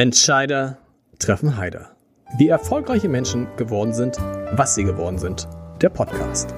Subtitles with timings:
[0.00, 0.78] Entscheider
[1.18, 1.94] treffen Heider.
[2.38, 4.16] Wie erfolgreiche Menschen geworden sind,
[4.50, 5.46] was sie geworden sind.
[5.82, 6.54] Der Podcast.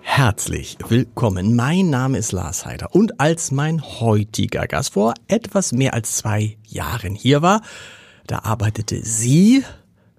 [0.00, 1.54] Herzlich willkommen.
[1.54, 6.56] Mein Name ist Lars Heider und als mein heutiger Gast vor etwas mehr als zwei
[6.66, 7.60] Jahren hier war,
[8.26, 9.62] da arbeitete sie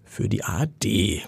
[0.04, 1.24] für die AD,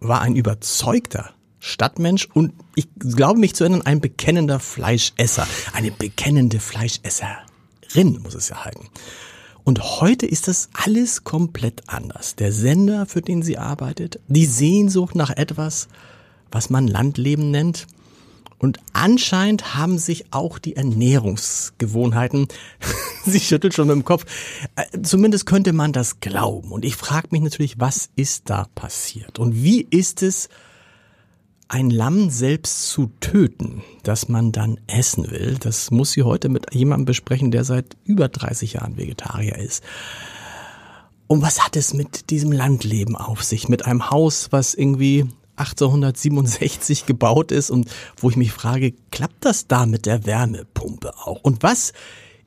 [0.00, 1.35] war ein überzeugter
[1.66, 5.46] Stadtmensch und ich glaube mich zu erinnern, ein bekennender Fleischesser.
[5.72, 8.88] Eine bekennende Fleischesserin muss es ja halten.
[9.64, 12.36] Und heute ist das alles komplett anders.
[12.36, 15.88] Der Sender, für den sie arbeitet, die Sehnsucht nach etwas,
[16.52, 17.88] was man Landleben nennt.
[18.58, 22.46] Und anscheinend haben sich auch die Ernährungsgewohnheiten,
[23.26, 24.24] sie schüttelt schon mit dem Kopf,
[24.76, 26.70] äh, zumindest könnte man das glauben.
[26.70, 29.40] Und ich frage mich natürlich, was ist da passiert?
[29.40, 30.48] Und wie ist es,
[31.68, 36.72] ein Lamm selbst zu töten, das man dann essen will, das muss sie heute mit
[36.72, 39.82] jemandem besprechen, der seit über 30 Jahren Vegetarier ist.
[41.26, 43.68] Und was hat es mit diesem Landleben auf sich?
[43.68, 49.66] Mit einem Haus, was irgendwie 1867 gebaut ist und wo ich mich frage, klappt das
[49.66, 51.40] da mit der Wärmepumpe auch?
[51.42, 51.92] Und was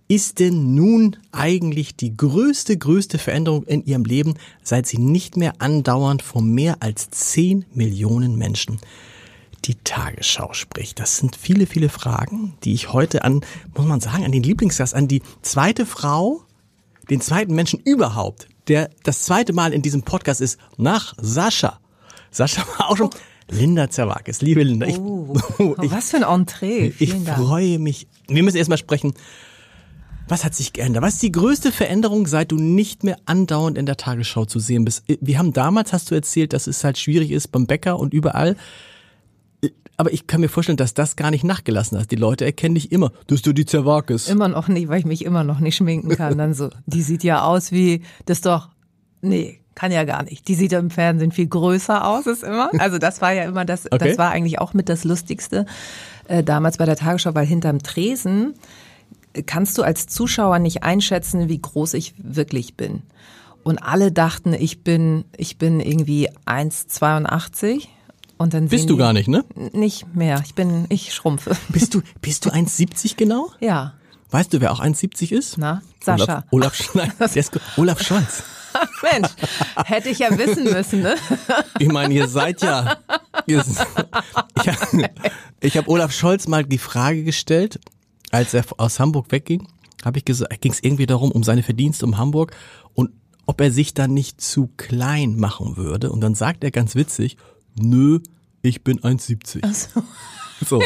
[0.09, 5.53] ist denn nun eigentlich die größte, größte Veränderung in ihrem Leben, seit sie nicht mehr
[5.59, 8.80] andauernd vor mehr als 10 Millionen Menschen
[9.65, 10.99] die Tagesschau spricht.
[10.99, 13.41] Das sind viele, viele Fragen, die ich heute an,
[13.75, 16.41] muss man sagen, an den Lieblingsgast, an die zweite Frau,
[17.09, 21.80] den zweiten Menschen überhaupt, der das zweite Mal in diesem Podcast ist, nach Sascha.
[22.31, 23.09] Sascha war auch schon.
[23.52, 24.87] Linda Zerwakis, liebe Linda.
[24.87, 25.35] Ich, oh,
[25.81, 26.93] ich, was für ein Entree.
[26.99, 28.07] ich freue mich.
[28.27, 29.13] Wir müssen erstmal sprechen.
[30.30, 31.02] Was hat sich geändert?
[31.02, 34.86] Was ist die größte Veränderung, seit du nicht mehr andauernd in der Tagesschau zu sehen
[34.86, 35.03] bist?
[35.08, 38.55] Wir haben damals, hast du erzählt, dass es halt schwierig ist beim Bäcker und überall.
[39.97, 42.11] Aber ich kann mir vorstellen, dass das gar nicht nachgelassen hat.
[42.11, 43.11] Die Leute erkennen dich immer.
[43.27, 44.30] Das ist du die Zerwakis.
[44.30, 46.38] Immer noch nicht, weil ich mich immer noch nicht schminken kann.
[46.38, 48.69] Dann so, die sieht ja aus wie, das doch,
[49.21, 50.48] nee, kann ja gar nicht.
[50.48, 52.70] Die sieht im Fernsehen viel größer aus, ist immer.
[52.77, 54.09] Also das war ja immer das, okay.
[54.09, 55.65] das war eigentlich auch mit das Lustigste
[56.27, 58.54] äh, damals bei der Tagesschau, weil hinterm Tresen
[59.45, 63.04] kannst du als Zuschauer nicht einschätzen, wie groß ich wirklich bin.
[63.64, 67.88] Und alle dachten, ich bin, ich bin irgendwie 1,82
[68.38, 69.44] und dann Bist du gar nicht, ne?
[69.73, 70.42] Nicht mehr.
[70.45, 71.56] Ich bin, ich schrumpfe.
[71.70, 73.52] Bist du, bist du 1,70 genau?
[73.60, 73.94] Ja.
[74.32, 75.58] Weißt du, wer auch 1,70 ist?
[75.58, 76.46] Na, Sascha.
[76.52, 78.44] Olaf, Olaf, nein, der ist, Olaf Scholz.
[79.02, 79.30] Mensch,
[79.84, 81.16] hätte ich ja wissen müssen, ne?
[81.80, 82.98] Ich meine, ihr seid ja.
[83.48, 83.64] Ihr,
[84.56, 85.10] ich
[85.60, 87.80] ich habe Olaf Scholz mal die Frage gestellt,
[88.32, 89.67] als er aus Hamburg wegging,
[90.04, 92.56] habe ich gesagt, ging es irgendwie darum, um seine Verdienste um Hamburg
[92.94, 93.12] und
[93.45, 96.12] ob er sich dann nicht zu klein machen würde.
[96.12, 97.38] Und dann sagt er ganz witzig,
[97.80, 98.20] nö,
[98.62, 99.60] ich bin 1,70.
[99.64, 100.04] Ach so.
[100.67, 100.82] So.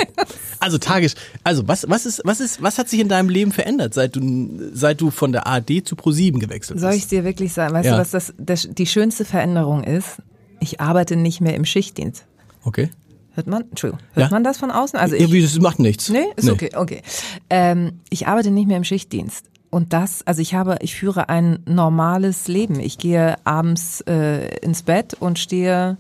[0.59, 1.16] Also tagisch.
[1.44, 4.70] Also was was ist was ist was hat sich in deinem Leben verändert, seit du
[4.72, 6.81] seit du von der ARD zu Pro7 gewechselt bist?
[6.81, 7.94] Soll ich dir wirklich sagen, weißt ja.
[7.94, 10.22] du, was das, das die schönste Veränderung ist?
[10.60, 12.25] Ich arbeite nicht mehr im Schichtdienst.
[12.64, 12.92] Okay.
[13.35, 14.35] Hört man, Entschuldigung, hört ja?
[14.35, 14.99] man das von außen?
[14.99, 16.09] Also ich, das macht nichts.
[16.09, 16.51] Nee, ist nee.
[16.51, 17.01] okay, okay.
[17.49, 19.45] Ähm, ich arbeite nicht mehr im Schichtdienst.
[19.71, 22.79] Und das, also ich habe, ich führe ein normales Leben.
[22.79, 25.97] Ich gehe abends äh, ins Bett und stehe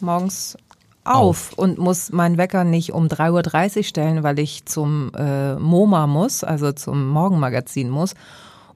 [0.00, 0.56] morgens
[1.04, 5.54] auf, auf, und muss meinen Wecker nicht um 3.30 Uhr stellen, weil ich zum äh,
[5.54, 8.14] MoMA muss, also zum Morgenmagazin muss.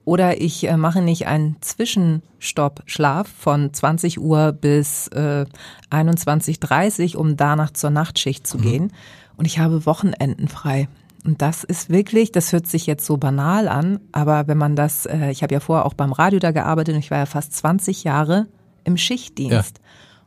[0.05, 5.45] Oder ich äh, mache nicht einen Zwischenstopp-Schlaf von 20 Uhr bis äh,
[5.89, 8.61] 21.30 Uhr, um danach zur Nachtschicht zu mhm.
[8.61, 8.93] gehen.
[9.35, 10.87] Und ich habe Wochenenden frei.
[11.25, 15.07] Und das ist wirklich, das hört sich jetzt so banal an, aber wenn man das,
[15.07, 17.53] äh, ich habe ja vorher auch beim Radio da gearbeitet und ich war ja fast
[17.53, 18.45] 20 Jahre
[18.83, 19.79] im Schichtdienst.
[19.79, 19.83] Ja.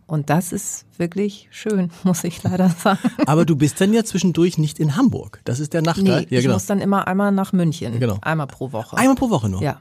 [0.09, 2.99] Und das ist wirklich schön, muss ich leider sagen.
[3.27, 5.41] Aber du bist dann ja zwischendurch nicht in Hamburg.
[5.45, 6.03] Das ist der Nachteil.
[6.03, 6.41] Nee, ja, genau.
[6.41, 8.01] Ich muss dann immer einmal nach München.
[8.01, 8.17] Genau.
[8.23, 8.97] Einmal pro Woche.
[8.97, 9.63] Einmal pro Woche nur?
[9.63, 9.81] Ja.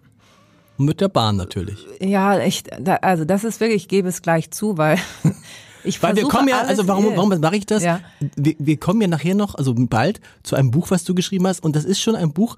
[0.78, 1.88] Mit der Bahn natürlich.
[2.02, 2.70] Ja, echt.
[3.02, 5.00] also das ist wirklich, ich gebe es gleich zu, weil
[5.86, 7.82] ich Weil wir kommen ja, also warum, warum mache ich das?
[7.82, 8.02] Ja.
[8.36, 11.64] Wir, wir kommen ja nachher noch, also bald, zu einem Buch, was du geschrieben hast.
[11.64, 12.58] Und das ist schon ein Buch,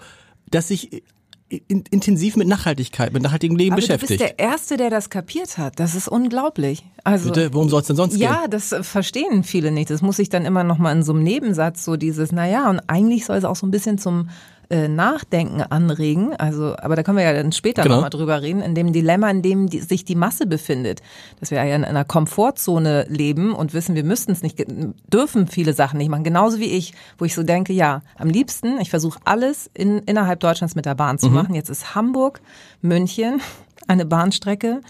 [0.50, 1.04] das sich
[1.50, 4.22] in, intensiv mit Nachhaltigkeit, mit nachhaltigem Leben Aber beschäftigt.
[4.22, 5.80] Du bist der Erste, der das kapiert hat.
[5.80, 6.86] Das ist unglaublich.
[7.04, 8.22] Also, Bitte, worum soll es denn sonst gehen?
[8.22, 9.90] Ja, das verstehen viele nicht.
[9.90, 12.81] Das muss ich dann immer noch mal in so einem Nebensatz so dieses, naja, und
[12.88, 14.30] eigentlich soll es auch so ein bisschen zum
[14.71, 16.36] äh, Nachdenken anregen.
[16.36, 17.95] Also, aber da können wir ja dann später genau.
[17.95, 21.01] nochmal drüber reden, in dem Dilemma, in dem die, sich die Masse befindet.
[21.39, 24.63] Dass wir ja in einer Komfortzone leben und wissen, wir müssten es nicht,
[25.12, 26.24] dürfen viele Sachen nicht machen.
[26.24, 30.39] Genauso wie ich, wo ich so denke, ja, am liebsten, ich versuche alles in, innerhalb
[30.39, 31.33] Deutschlands mit der Bahn zu mhm.
[31.33, 31.56] machen.
[31.56, 32.39] Jetzt ist Hamburg,
[32.81, 33.42] München,
[33.88, 34.81] eine Bahnstrecke,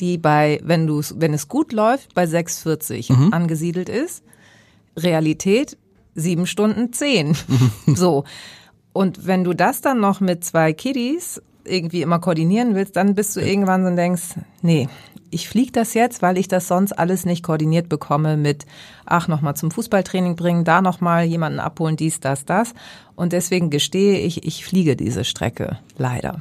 [0.00, 3.32] die bei, wenn du wenn es gut läuft, bei 6,40 mhm.
[3.32, 4.24] angesiedelt ist.
[4.96, 5.78] Realität
[6.16, 7.36] sieben Stunden zehn.
[7.86, 8.24] so.
[8.92, 13.36] Und wenn du das dann noch mit zwei Kiddies irgendwie immer koordinieren willst, dann bist
[13.36, 14.88] du irgendwann so und denkst, nee,
[15.30, 18.66] ich fliege das jetzt, weil ich das sonst alles nicht koordiniert bekomme mit,
[19.06, 22.74] ach, nochmal zum Fußballtraining bringen, da nochmal jemanden abholen, dies, das, das.
[23.14, 26.40] Und deswegen gestehe ich, ich fliege diese Strecke, leider.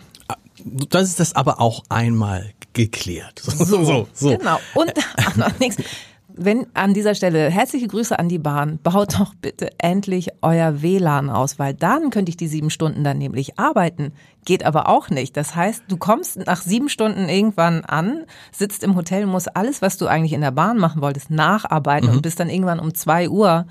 [0.89, 3.39] Das ist das aber auch einmal geklärt.
[3.39, 4.07] So, so, so.
[4.13, 4.37] so.
[4.37, 4.59] Genau.
[4.75, 5.81] Und ach, noch nichts
[6.35, 11.29] wenn an dieser Stelle herzliche Grüße an die Bahn, baut doch bitte endlich euer WLAN
[11.29, 14.13] aus, weil dann könnte ich die sieben Stunden dann nämlich arbeiten.
[14.45, 15.37] Geht aber auch nicht.
[15.37, 19.97] Das heißt, du kommst nach sieben Stunden irgendwann an, sitzt im Hotel, musst alles, was
[19.97, 22.15] du eigentlich in der Bahn machen wolltest, nacharbeiten mhm.
[22.15, 23.65] und bist dann irgendwann um zwei Uhr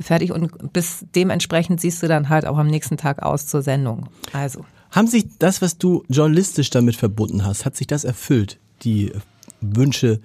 [0.00, 4.08] fertig und bis dementsprechend siehst du dann halt auch am nächsten Tag aus zur Sendung.
[4.32, 4.64] Also.
[4.90, 8.58] Haben sich das, was du journalistisch damit verbunden hast, hat sich das erfüllt?
[8.82, 9.12] Die
[9.60, 10.20] Wünsche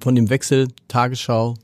[0.00, 1.54] von dem Wechsel Tagesschau?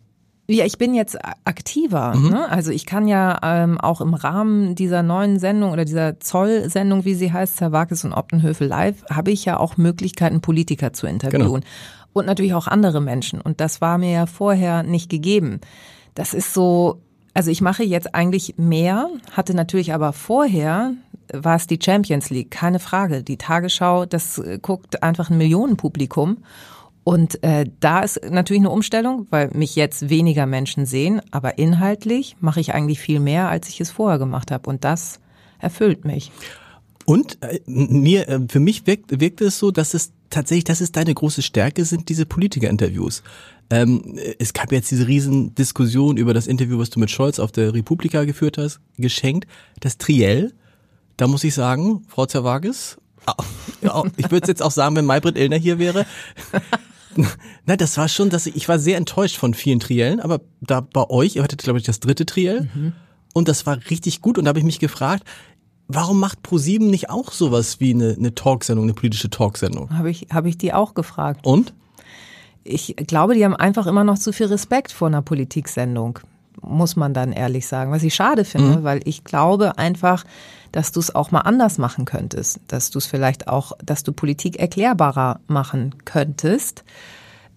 [0.50, 2.16] Ja, ich bin jetzt aktiver.
[2.16, 2.30] Mhm.
[2.30, 2.48] Ne?
[2.48, 7.14] Also ich kann ja ähm, auch im Rahmen dieser neuen Sendung oder dieser Zoll-Sendung, wie
[7.14, 11.60] sie heißt, Zerwakis und Optenhöfe live, habe ich ja auch Möglichkeiten, Politiker zu interviewen.
[11.60, 11.66] Genau.
[12.14, 13.42] Und natürlich auch andere Menschen.
[13.42, 15.60] Und das war mir ja vorher nicht gegeben.
[16.14, 17.02] Das ist so,
[17.34, 20.94] also ich mache jetzt eigentlich mehr, hatte natürlich aber vorher
[21.32, 23.22] war es die Champions League, keine Frage.
[23.22, 26.38] Die Tagesschau, das äh, guckt einfach ein Millionenpublikum.
[27.08, 32.36] Und äh, da ist natürlich eine Umstellung, weil mich jetzt weniger Menschen sehen, aber inhaltlich
[32.38, 34.68] mache ich eigentlich viel mehr, als ich es vorher gemacht habe.
[34.68, 35.18] Und das
[35.58, 36.30] erfüllt mich.
[37.06, 40.92] Und äh, mir, äh, für mich wirkt, wirkt es so, dass es tatsächlich, dass es
[40.92, 43.22] deine große Stärke sind, diese Politikerinterviews.
[43.70, 47.52] Ähm, es gab jetzt diese riesen Diskussion über das Interview, was du mit Scholz auf
[47.52, 49.48] der Republika geführt hast, geschenkt.
[49.80, 50.52] Das Triell,
[51.16, 52.98] da muss ich sagen, Frau Zerwages,
[54.18, 56.04] ich würde jetzt auch sagen, wenn Maybrit Illner hier wäre,
[57.66, 60.80] Na, das war schon, dass ich, ich war sehr enttäuscht von vielen Triellen, aber da
[60.80, 62.92] bei euch, ihr hattet, glaube ich, das dritte Triell mhm.
[63.34, 65.24] und das war richtig gut und da habe ich mich gefragt,
[65.88, 69.90] warum macht ProSieben nicht auch sowas wie eine, eine Talksendung, eine politische Talksendung?
[69.90, 71.46] Habe ich, hab ich die auch gefragt.
[71.46, 71.74] Und?
[72.64, 76.18] Ich glaube, die haben einfach immer noch zu viel Respekt vor einer Politiksendung
[76.60, 78.84] muss man dann ehrlich sagen, was ich schade finde, mhm.
[78.84, 80.24] weil ich glaube einfach,
[80.72, 84.12] dass du es auch mal anders machen könntest, dass du es vielleicht auch, dass du
[84.12, 86.84] Politik erklärbarer machen könntest,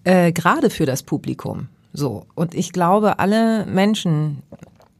[0.04, 1.68] äh, gerade für das Publikum.
[1.92, 4.42] So und ich glaube, alle Menschen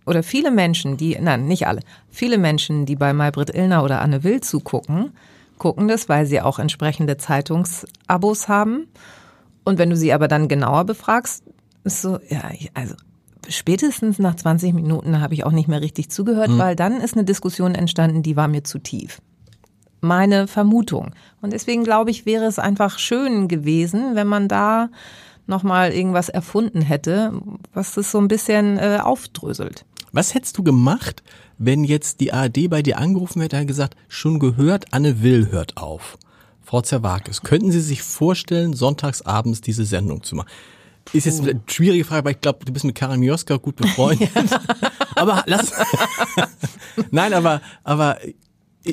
[0.04, 1.80] oder viele Menschen, die, nein, nicht alle,
[2.10, 5.12] viele Menschen, die bei Maybrit Illner oder Anne Will zugucken,
[5.58, 8.88] gucken das, weil sie auch entsprechende Zeitungsabos haben.
[9.64, 11.44] Und wenn du sie aber dann genauer befragst,
[11.84, 12.94] ist so, ja, also
[13.48, 16.58] spätestens nach 20 Minuten habe ich auch nicht mehr richtig zugehört, mhm.
[16.58, 19.20] weil dann ist eine Diskussion entstanden, die war mir zu tief.
[20.00, 21.12] Meine Vermutung.
[21.40, 24.90] Und deswegen glaube ich, wäre es einfach schön gewesen, wenn man da
[25.46, 27.32] nochmal irgendwas erfunden hätte,
[27.72, 29.84] was das so ein bisschen äh, aufdröselt.
[30.12, 31.22] Was hättest du gemacht,
[31.58, 35.76] wenn jetzt die ARD bei dir angerufen hätte und gesagt, schon gehört, Anne Will hört
[35.76, 36.18] auf?
[36.60, 40.48] Frau Zerwakis, könnten Sie sich vorstellen, sonntagsabends diese Sendung zu machen?
[41.12, 44.30] Ist jetzt eine schwierige Frage, weil ich glaube, du bist mit Karin Mioska gut befreundet.
[45.16, 45.72] aber lass.
[47.10, 48.18] Nein, aber, aber.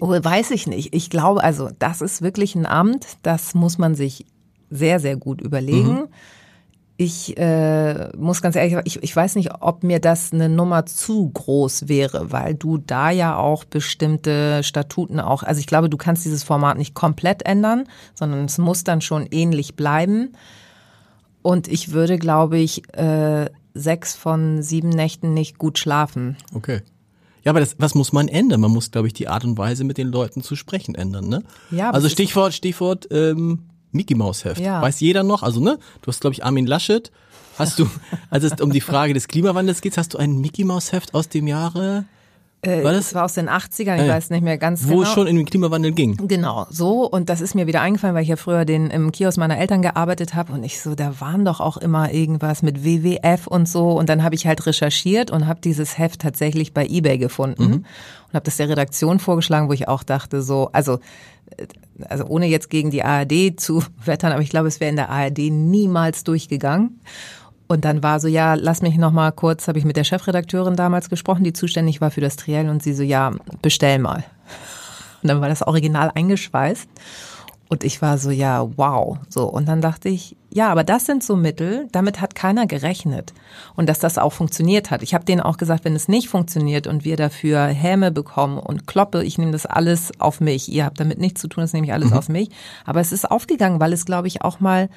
[0.02, 0.94] Oh, weiß ich nicht.
[0.94, 4.26] Ich glaube, also, das ist wirklich ein Amt, das muss man sich
[4.70, 5.94] sehr, sehr gut überlegen.
[5.94, 6.08] Mhm.
[7.02, 11.30] Ich äh, muss ganz ehrlich, ich, ich weiß nicht, ob mir das eine Nummer zu
[11.30, 16.26] groß wäre, weil du da ja auch bestimmte Statuten auch, also ich glaube, du kannst
[16.26, 20.34] dieses Format nicht komplett ändern, sondern es muss dann schon ähnlich bleiben.
[21.42, 26.38] Und ich würde, glaube ich, äh, sechs von sieben Nächten nicht gut schlafen.
[26.54, 26.82] Okay.
[27.44, 28.62] Ja, aber das, was muss man ändern?
[28.62, 31.44] Man muss, glaube ich, die Art und Weise, mit den Leuten zu sprechen, ändern, ne?
[31.72, 31.92] Ja.
[31.92, 33.60] Also Stichwort, Stichwort ähm,
[33.92, 34.62] Mickey Maus Heft.
[34.62, 34.82] Ja.
[34.82, 35.44] Weiß jeder noch?
[35.44, 35.80] Also ne?
[36.02, 37.12] Du hast, glaube ich, Armin Laschet.
[37.58, 37.90] Hast du,
[38.30, 41.30] als es um die Frage des Klimawandels geht, hast du ein Mickey Maus Heft aus
[41.30, 42.06] dem Jahre
[42.62, 43.06] äh, war das?
[43.06, 45.00] das war aus den 80ern, ich äh, weiß nicht mehr ganz wo genau.
[45.00, 46.18] Wo es schon in den Klimawandel ging.
[46.28, 47.10] Genau, so.
[47.10, 49.82] Und das ist mir wieder eingefallen, weil ich ja früher den, im Kiosk meiner Eltern
[49.82, 50.52] gearbeitet habe.
[50.52, 53.92] Und ich so, da waren doch auch immer irgendwas mit WWF und so.
[53.92, 57.64] Und dann habe ich halt recherchiert und habe dieses Heft tatsächlich bei Ebay gefunden.
[57.64, 57.74] Mhm.
[57.74, 61.00] Und habe das der Redaktion vorgeschlagen, wo ich auch dachte, so, also
[61.58, 61.66] äh,
[62.08, 65.10] also ohne jetzt gegen die ARD zu wettern, aber ich glaube, es wäre in der
[65.10, 67.00] ARD niemals durchgegangen.
[67.72, 70.76] Und dann war so, ja, lass mich noch mal kurz, habe ich mit der Chefredakteurin
[70.76, 74.24] damals gesprochen, die zuständig war für das Triell und sie so, ja, bestell mal.
[75.22, 76.90] Und dann war das Original eingeschweißt.
[77.68, 79.20] Und ich war so, ja, wow.
[79.30, 79.48] So.
[79.48, 83.36] Und dann dachte ich, ja, aber das sind so Mittel, damit hat keiner gerechnet.
[83.76, 85.04] Und dass das auch funktioniert hat.
[85.04, 88.88] Ich habe denen auch gesagt, wenn es nicht funktioniert und wir dafür Häme bekommen und
[88.88, 90.72] Kloppe, ich nehme das alles auf mich.
[90.72, 92.18] Ihr habt damit nichts zu tun, das nehme ich alles mhm.
[92.18, 92.50] auf mich.
[92.84, 94.90] Aber es ist aufgegangen, weil es, glaube ich, auch mal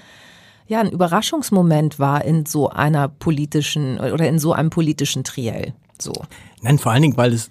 [0.72, 5.72] ja ein Überraschungsmoment war in so einer politischen oder in so einem politischen Triell.
[6.00, 6.12] So.
[6.62, 7.50] Nein, vor allen Dingen, weil es,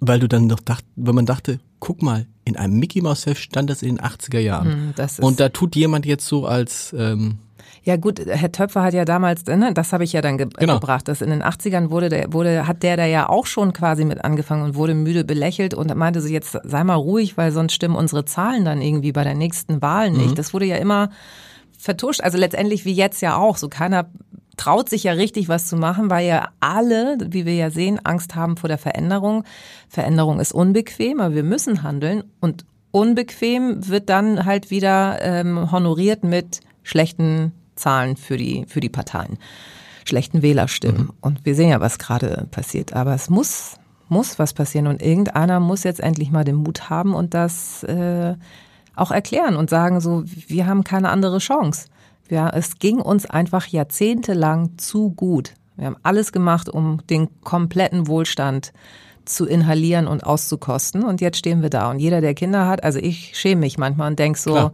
[0.00, 3.40] weil du dann noch dacht, wenn man dachte, guck mal, in einem Mickey Mouse Heft
[3.42, 4.94] stand das in den 80er Jahren.
[4.96, 7.38] Hm, Und da tut jemand jetzt so als, ähm,
[7.84, 10.74] Ja gut, Herr Töpfer hat ja damals, ne, das habe ich ja dann ge Genau.
[10.74, 14.04] gebracht, dass in den 80ern wurde, der, wurde, hat der da ja auch schon quasi
[14.04, 17.74] mit angefangen und wurde müde belächelt und meinte so, jetzt sei mal ruhig, weil sonst
[17.74, 20.30] stimmen unsere Zahlen dann irgendwie bei der nächsten Wahl nicht.
[20.30, 20.34] Mhm.
[20.34, 21.10] Das wurde ja immer
[21.84, 24.10] vertuscht, also letztendlich wie jetzt ja auch, so keiner
[24.56, 28.34] traut sich ja richtig was zu machen, weil ja alle, wie wir ja sehen, Angst
[28.34, 29.44] haben vor der Veränderung.
[29.88, 36.24] Veränderung ist unbequem, aber wir müssen handeln und unbequem wird dann halt wieder ähm, honoriert
[36.24, 39.38] mit schlechten Zahlen für die, für die Parteien,
[40.04, 41.10] schlechten Wählerstimmen.
[41.20, 42.92] Und wir sehen ja, was gerade passiert.
[42.94, 43.74] Aber es muss,
[44.08, 48.36] muss was passieren und irgendeiner muss jetzt endlich mal den Mut haben und das äh,
[48.96, 51.88] auch erklären und sagen so, wir haben keine andere Chance.
[52.30, 55.54] Ja, es ging uns einfach jahrzehntelang zu gut.
[55.76, 58.72] Wir haben alles gemacht, um den kompletten Wohlstand
[59.24, 61.02] zu inhalieren und auszukosten.
[61.02, 61.90] Und jetzt stehen wir da.
[61.90, 64.72] Und jeder, der Kinder hat, also ich schäme mich manchmal und denk so, Klar.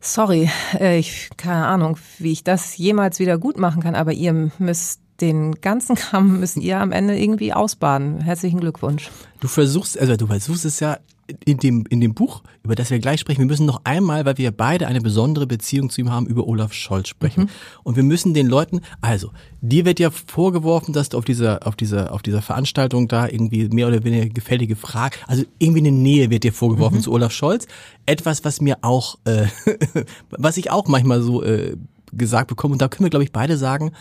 [0.00, 4.50] sorry, äh, ich keine Ahnung, wie ich das jemals wieder gut machen kann, aber ihr
[4.58, 8.20] müsst den ganzen Kram müsst ihr am Ende irgendwie ausbaden.
[8.20, 9.10] Herzlichen Glückwunsch.
[9.40, 10.98] du versuchst, also du versuchst es ja
[11.44, 14.38] in dem, in dem Buch, über das wir gleich sprechen, wir müssen noch einmal, weil
[14.38, 17.50] wir beide eine besondere Beziehung zu ihm haben, über Olaf Scholz sprechen.
[17.82, 21.76] Und wir müssen den Leuten, also, dir wird ja vorgeworfen, dass du auf dieser, auf
[21.76, 26.30] dieser, auf dieser Veranstaltung da irgendwie mehr oder weniger gefällige Frage, also irgendwie eine Nähe
[26.30, 27.66] wird dir vorgeworfen zu Olaf Scholz.
[28.06, 29.46] Etwas, was mir auch, äh,
[30.30, 31.76] was ich auch manchmal so äh,
[32.12, 33.92] gesagt bekomme, und da können wir, glaube ich, beide sagen,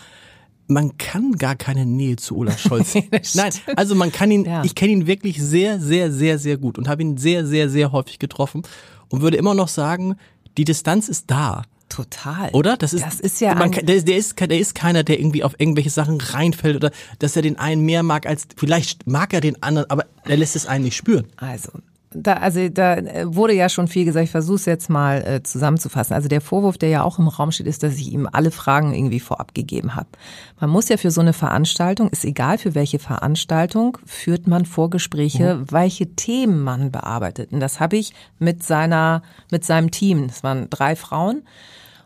[0.67, 2.95] man kann gar keine Nähe zu Olaf Scholz.
[3.35, 4.63] Nein, also man kann ihn, Ja.
[4.63, 7.91] ich kenne ihn wirklich sehr, sehr, sehr, sehr gut und habe ihn sehr, sehr, sehr
[7.91, 8.63] häufig getroffen
[9.09, 10.15] und würde immer noch sagen,
[10.57, 11.63] die Distanz ist da.
[11.89, 12.49] Total.
[12.53, 12.75] Oder?
[12.75, 15.43] Das ist, das ist ja man, der, ist- der, ist, der ist keiner, der irgendwie
[15.43, 19.41] auf irgendwelche Sachen reinfällt oder dass er den einen mehr mag als, vielleicht mag er
[19.41, 21.27] den anderen, aber er lässt es einen nicht spüren.
[21.37, 21.69] Also,
[22.15, 25.43] da, also da äh, wurde ja schon viel gesagt, ich versuche es jetzt mal äh,
[25.43, 26.13] zusammenzufassen.
[26.13, 28.93] Also der Vorwurf, der ja auch im Raum steht, ist, dass ich ihm alle Fragen
[28.93, 30.07] irgendwie vorab gegeben habe.
[30.59, 35.63] Man muss ja für so eine Veranstaltung, ist egal für welche Veranstaltung, führt man Vorgespräche,
[35.69, 37.51] welche Themen man bearbeitet.
[37.51, 41.43] Und das habe ich mit seiner, mit seinem Team, das waren drei Frauen,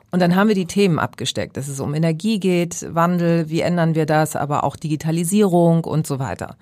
[0.10, 3.94] und dann haben wir die Themen abgesteckt, dass es um Energie geht, Wandel, wie ändern
[3.94, 6.56] wir das, aber auch Digitalisierung und so weiter.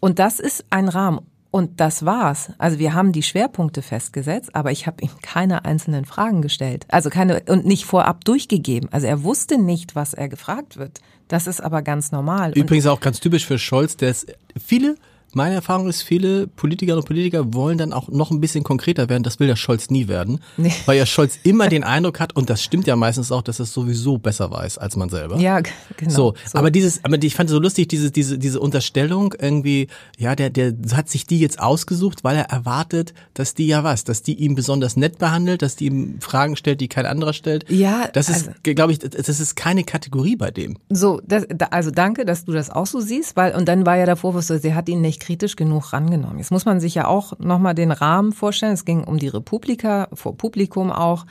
[0.00, 1.20] Und das ist ein Rahmen.
[1.50, 2.52] Und das war's.
[2.58, 6.86] Also wir haben die Schwerpunkte festgesetzt, aber ich habe ihm keine einzelnen Fragen gestellt.
[6.88, 8.88] Also keine und nicht vorab durchgegeben.
[8.92, 11.00] Also er wusste nicht, was er gefragt wird.
[11.28, 12.50] Das ist aber ganz normal.
[12.50, 14.32] Und Übrigens auch ganz typisch für Scholz, der ist,
[14.64, 14.96] viele,
[15.36, 19.22] meine Erfahrung ist, viele Politikerinnen und Politiker wollen dann auch noch ein bisschen konkreter werden.
[19.22, 20.40] Das will der Scholz nie werden.
[20.56, 20.72] Nee.
[20.86, 23.64] Weil ja Scholz immer den Eindruck hat, und das stimmt ja meistens auch, dass er
[23.64, 25.38] es sowieso besser weiß als man selber.
[25.38, 25.60] ja,
[25.96, 26.10] genau.
[26.10, 29.88] So, aber dieses, aber ich fand es so lustig, diese, diese, diese Unterstellung irgendwie,
[30.18, 34.04] ja, der, der hat sich die jetzt ausgesucht, weil er erwartet, dass die ja was,
[34.04, 37.68] dass die ihn besonders nett behandelt, dass die ihm Fragen stellt, die kein anderer stellt.
[37.70, 40.78] Ja, Das ist, also- glaube ich, das ist keine Kategorie bei dem.
[40.88, 43.96] So, das, da, also danke, dass du das auch so siehst, weil und dann war
[43.98, 46.38] ja der Vorwurf, so, sie hat ihn nicht kritisch genug rangenommen.
[46.38, 48.72] Jetzt muss man sich ja auch nochmal den Rahmen vorstellen.
[48.74, 51.26] Es ging um die Republika, vor Publikum auch.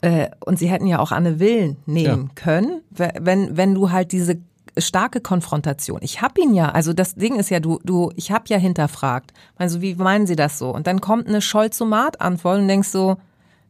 [0.00, 2.34] Äh, und sie hätten ja auch Anne Will nehmen Ja.
[2.34, 4.36] können, we- wenn, wenn du halt diese
[4.78, 5.98] starke Konfrontation.
[6.02, 9.32] Ich hab ihn ja, also das Ding ist ja, du, du, ich hab ja hinterfragt.
[9.56, 10.70] Also wie meinen Sie das so?
[10.74, 13.16] Und dann kommt eine Scholzomat-Antwort und denkst so,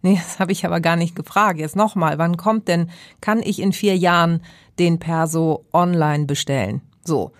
[0.02, 1.58] Nee, das habe ich aber gar nicht gefragt.
[1.58, 2.90] Jetzt nochmal, wann kommt denn,
[3.22, 4.42] kann ich in vier Jahren
[4.78, 6.82] den Perso online bestellen?
[7.06, 7.32] So.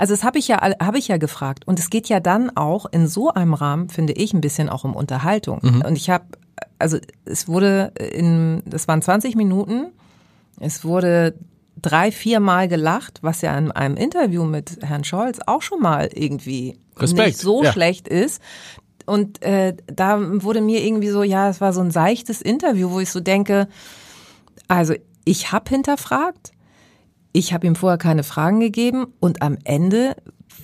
[0.00, 1.68] Also das habe ich ja habe ich ja gefragt.
[1.68, 4.84] Und es geht ja dann auch in so einem Rahmen finde ich ein bisschen auch
[4.84, 5.60] um Unterhaltung.
[5.84, 6.24] Und ich habe
[6.78, 9.88] also es wurde in das waren 20 Minuten.
[10.58, 11.34] Es wurde
[11.76, 16.08] drei vier Mal gelacht was ja in einem Interview mit Herrn Scholz auch schon mal
[16.14, 17.70] irgendwie Respekt, nicht so ja.
[17.70, 18.40] schlecht ist.
[19.04, 23.00] Und äh, da wurde mir irgendwie so, ja, es war so ein seichtes Interview, wo
[23.00, 23.68] ich so denke,
[24.66, 24.94] also
[25.26, 26.52] ich habe hinterfragt,
[27.32, 30.16] ich habe ihm vorher keine Fragen gegeben und am Ende,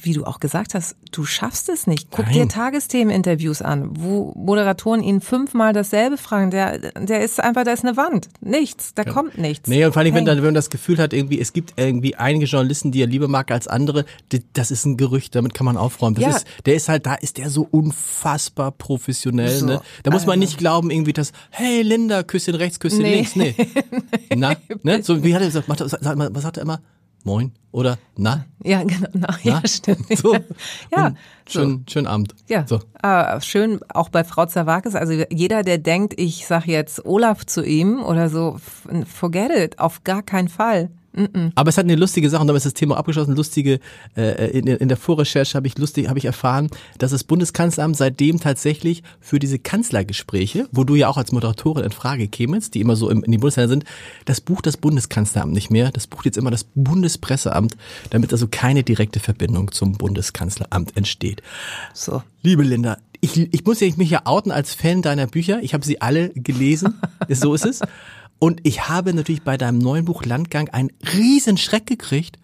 [0.02, 2.10] wie du auch gesagt hast, du schaffst es nicht.
[2.10, 2.48] Guck dir Nein.
[2.48, 6.50] Tagesthemeninterviews an, wo Moderatoren ihn fünfmal dasselbe fragen.
[6.50, 8.28] Der, der ist einfach, da ist eine Wand.
[8.40, 9.68] Nichts, da kommt nichts.
[9.68, 12.14] Nee, und vor allem, wenn, dann, wenn man das Gefühl hat, irgendwie, es gibt irgendwie
[12.14, 14.04] einige Journalisten, die er lieber mag als andere,
[14.52, 16.14] das ist ein Gerücht, damit kann man aufräumen.
[16.14, 16.30] Das Ja.
[16.36, 19.80] ist, der ist halt, da ist der so unfassbar professionell, So, ne?
[20.02, 20.40] Da muss man also.
[20.40, 23.14] nicht glauben, irgendwie, dass, hey Linda, Küsschen rechts, Küsschen Nee.
[23.14, 23.54] links, nee.
[24.36, 25.02] Na, ne?
[25.02, 25.78] So, wie hat er gesagt, was
[26.42, 26.80] sagt er immer?
[27.26, 28.46] Moin oder na?
[28.62, 29.08] Ja, genau.
[29.12, 29.68] Na, ja, Na?
[29.68, 30.06] stimmt.
[30.16, 30.32] So.
[30.92, 31.16] Ja, Und
[31.48, 32.34] schön, schönen Abend.
[32.48, 32.78] Ja, So.
[33.02, 34.94] ah, schön auch bei Frau Zawakis.
[34.94, 38.56] Also jeder, der denkt, ich sag jetzt Olaf zu ihm oder so,
[39.12, 40.88] forget it, auf gar keinen Fall.
[41.54, 43.80] Aber es hat eine lustige Sache, und damit ist das Thema abgeschlossen, lustige,
[44.16, 46.68] äh, in, in der Vorrecherche habe ich lustig, habe ich erfahren,
[46.98, 51.92] dass das Bundeskanzleramt seitdem tatsächlich für diese Kanzlergespräche, wo du ja auch als Moderatorin in
[51.92, 53.84] Frage kämst, die immer so im, in die Bundesländer sind,
[54.24, 57.76] das Buch das Bundeskanzleramt nicht mehr, das bucht jetzt immer das Bundespresseamt,
[58.10, 61.42] damit also keine direkte Verbindung zum Bundeskanzleramt entsteht.
[61.94, 62.22] So.
[62.42, 65.60] Liebe Linda, ich, ich muss ja mich ja outen als Fan deiner Bücher.
[65.62, 67.00] Ich habe sie alle gelesen.
[67.28, 67.80] so ist es.
[68.38, 72.38] Und ich habe natürlich bei deinem neuen Buch Landgang einen riesen Schreck gekriegt,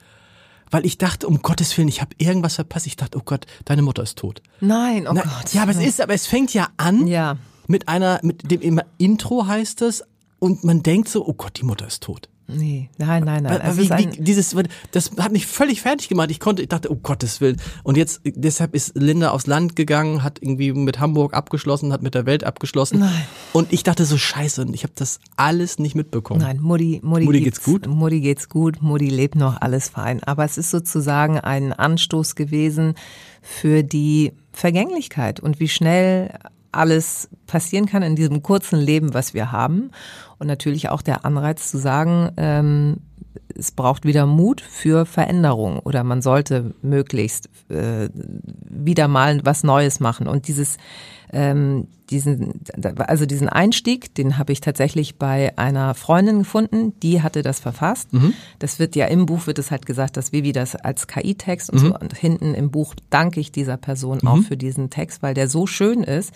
[0.70, 2.86] weil ich dachte, um Gottes Willen, ich habe irgendwas verpasst.
[2.86, 4.40] Ich dachte, oh Gott, deine Mutter ist tot.
[4.60, 5.52] Nein, oh Na, Gott.
[5.52, 7.36] Ja, aber es ist, aber es fängt ja an Ja.
[7.66, 10.02] mit einer, mit dem immer Intro heißt es
[10.38, 12.28] und man denkt so, oh Gott, die Mutter ist tot.
[12.56, 13.60] Nee, nein, nein, nein.
[13.62, 14.54] Es wie, wie, dieses,
[14.90, 16.30] das hat mich völlig fertig gemacht.
[16.30, 17.60] Ich konnte, ich dachte, oh Gottes Willen.
[17.82, 22.14] Und jetzt, deshalb ist Linda aufs Land gegangen, hat irgendwie mit Hamburg abgeschlossen, hat mit
[22.14, 23.00] der Welt abgeschlossen.
[23.00, 23.24] Nein.
[23.52, 26.40] Und ich dachte so, scheiße, und ich habe das alles nicht mitbekommen.
[26.40, 27.86] Nein, Mutti, Mutti, Mutti geht's gut?
[27.86, 30.22] Mutti geht's gut, Mutti lebt noch, alles fein.
[30.22, 32.94] Aber es ist sozusagen ein Anstoß gewesen
[33.42, 36.38] für die Vergänglichkeit und wie schnell
[36.72, 39.90] alles passieren kann in diesem kurzen Leben, was wir haben.
[40.38, 42.96] Und natürlich auch der Anreiz zu sagen, ähm,
[43.54, 50.00] es braucht wieder Mut für Veränderung oder man sollte möglichst äh, wieder mal was Neues
[50.00, 50.26] machen.
[50.26, 50.78] Und dieses,
[51.32, 52.60] ähm, diesen,
[52.98, 58.08] also diesen Einstieg, den habe ich tatsächlich bei einer Freundin gefunden, die hatte das verfasst.
[58.58, 61.78] Das wird ja im Buch wird es halt gesagt, dass Vivi das als KI-Text und
[61.78, 65.48] so und hinten im Buch danke ich dieser Person auch für diesen Text, weil der
[65.48, 66.32] so schön ist,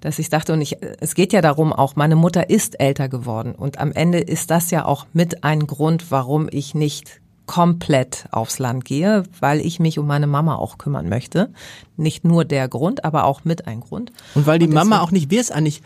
[0.00, 3.54] dass ich dachte und ich, es geht ja darum auch, meine Mutter ist älter geworden.
[3.54, 8.58] Und am Ende ist das ja auch mit ein Grund, warum ich nicht komplett aufs
[8.58, 11.50] Land gehe, weil ich mich um meine Mama auch kümmern möchte.
[11.96, 14.12] Nicht nur der Grund, aber auch mit ein Grund.
[14.34, 15.82] Und weil die Mama auch nicht, wäre es eigentlich,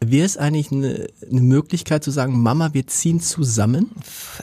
[0.00, 3.90] wäre es eigentlich eine, eine Möglichkeit zu sagen, Mama, wir ziehen zusammen?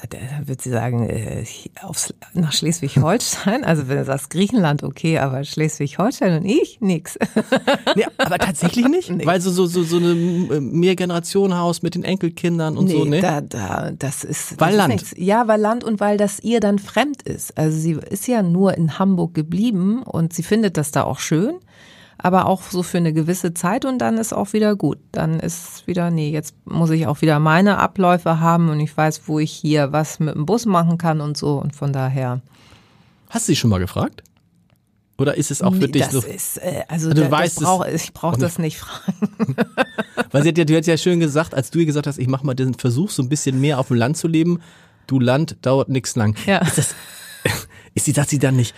[0.10, 1.46] Da wird sie sagen, äh,
[1.82, 7.18] aufs, nach Schleswig-Holstein, also wenn du sagst Griechenland, okay, aber Schleswig-Holstein und ich, nix.
[7.96, 9.10] Nee, aber tatsächlich nicht?
[9.16, 9.26] Nee.
[9.26, 13.22] Weil so, so, so, so eine Mehrgenerationenhaus mit den Enkelkindern und so, ne?
[13.22, 14.60] da, da, das ist.
[14.60, 14.96] Weil das Land.
[14.96, 15.26] Ist nichts.
[15.26, 17.58] ja, weil Land und weil das ihr dann fremd ist.
[17.58, 21.60] Also sie ist ja nur in Hamburg geblieben und sie findet das da auch schön,
[22.18, 24.98] aber auch so für eine gewisse Zeit und dann ist auch wieder gut.
[25.12, 29.28] Dann ist wieder, nee, jetzt muss ich auch wieder meine Abläufe haben und ich weiß,
[29.28, 32.42] wo ich hier was mit dem Bus machen kann und so und von daher.
[33.30, 34.24] Hast du sie schon mal gefragt?
[35.18, 36.20] Oder ist es auch für Nee, dich das so?
[36.22, 39.56] ist, äh, also Du da, weißt das es brauch, ich brauche auch das nicht fragen.
[40.32, 42.28] Weil sie hat ja, du hast ja schön gesagt, als du ihr gesagt hast, ich
[42.28, 44.60] mache mal diesen Versuch, so ein bisschen mehr auf dem Land zu leben.
[45.08, 46.36] Du Land dauert nix lang.
[46.46, 46.58] Ja.
[46.60, 46.96] Ist das,
[47.94, 48.76] ist sie, sagt sie dann nicht,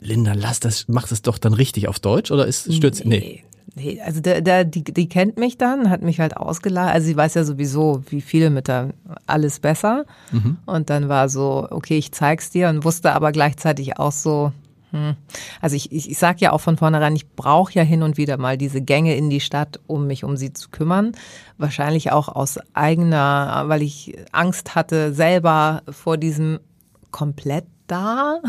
[0.00, 3.44] Linda, lass das, mach das doch dann richtig auf Deutsch oder ist, stört sie, nee.
[3.76, 6.92] Nee, also der, der, die, die kennt mich dann, hat mich halt ausgeladen.
[6.92, 8.94] Also sie weiß ja sowieso, wie viele mit der
[9.26, 10.06] alles besser.
[10.32, 10.58] Mhm.
[10.66, 14.52] Und dann war so, okay, ich zeig's dir und wusste aber gleichzeitig auch so,
[14.90, 15.14] hm.
[15.60, 18.38] also ich, ich, ich sag ja auch von vornherein, ich brauche ja hin und wieder
[18.38, 21.12] mal diese Gänge in die Stadt, um mich um sie zu kümmern.
[21.58, 26.58] Wahrscheinlich auch aus eigener, weil ich Angst hatte selber vor diesem
[27.12, 28.40] komplett da,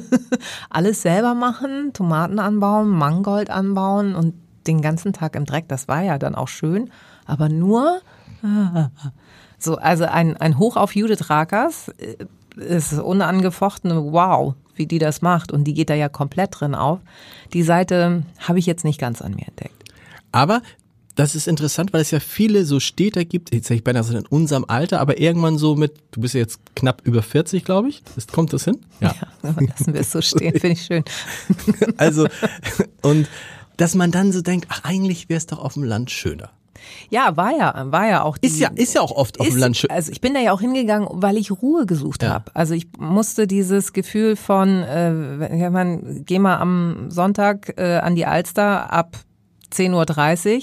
[0.70, 4.34] alles selber machen, Tomaten anbauen, Mangold anbauen und
[4.66, 5.68] den ganzen Tag im Dreck.
[5.68, 6.90] Das war ja dann auch schön,
[7.26, 8.00] aber nur
[9.58, 12.16] so, also ein, ein Hoch auf Judith Rakers äh,
[12.56, 17.00] ist unangefochten, wow, wie die das macht und die geht da ja komplett drin auf.
[17.52, 19.82] Die Seite habe ich jetzt nicht ganz an mir entdeckt.
[20.32, 20.62] Aber
[21.14, 24.16] das ist interessant, weil es ja viele so Städter gibt, jetzt sag ich beinahe so
[24.16, 27.88] in unserem Alter, aber irgendwann so mit, du bist ja jetzt knapp über 40, glaube
[27.90, 28.02] ich.
[28.14, 28.78] Das, kommt das hin?
[29.00, 29.14] Ja.
[29.42, 31.04] Lassen wir es so stehen, finde ich schön.
[31.98, 32.26] Also,
[33.02, 33.28] und
[33.76, 36.50] dass man dann so denkt, ach, eigentlich wäre es doch auf dem Land schöner.
[37.10, 39.54] Ja, war ja, war ja auch die, Ist ja, ist ja auch oft auf dem
[39.54, 39.90] ist, Land schön.
[39.90, 42.30] Also ich bin da ja auch hingegangen, weil ich Ruhe gesucht Ja.
[42.30, 42.50] habe.
[42.54, 47.98] Also ich musste dieses Gefühl von, äh, wenn- ja, man, geh mal am Sonntag äh,
[47.98, 49.16] an die Alster ab
[49.72, 50.62] 10.30 Uhr.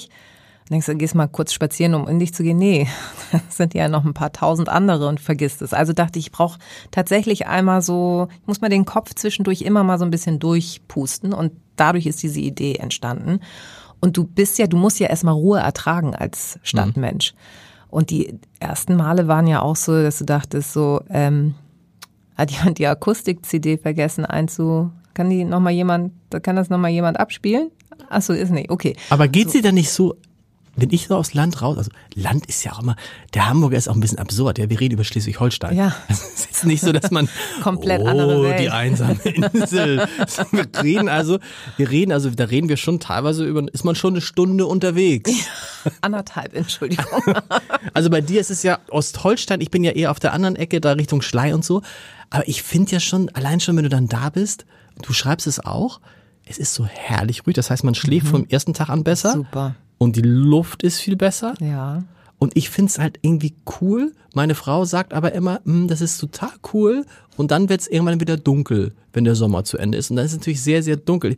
[0.69, 2.57] Denkst du, gehst mal kurz spazieren, um in dich zu gehen.
[2.57, 2.87] Nee,
[3.31, 5.73] das sind ja noch ein paar tausend andere und vergisst es.
[5.73, 6.59] Also dachte ich, ich brauche
[6.91, 11.33] tatsächlich einmal so, ich muss mal den Kopf zwischendurch immer mal so ein bisschen durchpusten
[11.33, 13.39] und dadurch ist diese Idee entstanden.
[13.99, 17.33] Und du bist ja, du musst ja erstmal Ruhe ertragen als Stadtmensch.
[17.89, 21.55] Und die ersten Male waren ja auch so, dass du dachtest so, ähm,
[22.35, 26.89] hat jemand die Akustik-CD vergessen einzu, kann die noch mal jemand, kann das noch mal
[26.89, 27.71] jemand abspielen?
[28.09, 28.95] Ach so, ist nicht, okay.
[29.09, 30.15] Aber geht sie dann nicht so
[30.81, 32.95] wenn ich so aufs Land raus, also Land ist ja auch immer,
[33.33, 35.75] der Hamburger ist auch ein bisschen absurd, ja, wir reden über Schleswig-Holstein.
[35.75, 35.95] Ja.
[36.09, 37.29] Es ist nicht so, dass man
[37.63, 38.59] Komplett oh, andere Welt.
[38.59, 40.07] die einsame Insel.
[40.51, 41.39] wir reden also,
[41.77, 45.31] wir reden also, da reden wir schon teilweise über, ist man schon eine Stunde unterwegs.
[46.01, 47.05] Anderthalb, Entschuldigung.
[47.93, 50.81] Also bei dir ist es ja Ostholstein, ich bin ja eher auf der anderen Ecke,
[50.81, 51.81] da Richtung Schlei und so.
[52.29, 54.65] Aber ich finde ja schon, allein schon, wenn du dann da bist,
[55.01, 56.01] du schreibst es auch,
[56.45, 57.55] es ist so herrlich ruhig.
[57.55, 59.33] Das heißt, man schläft vom ersten Tag an besser.
[59.33, 59.75] Super.
[59.99, 61.53] Und die Luft ist viel besser.
[61.59, 62.03] Ja.
[62.39, 64.13] Und ich find's halt irgendwie cool.
[64.33, 67.05] Meine Frau sagt aber immer, "Mm, das ist total cool.
[67.37, 70.09] Und dann wird's irgendwann wieder dunkel, wenn der Sommer zu Ende ist.
[70.09, 71.35] Und dann ist es natürlich sehr, sehr dunkel.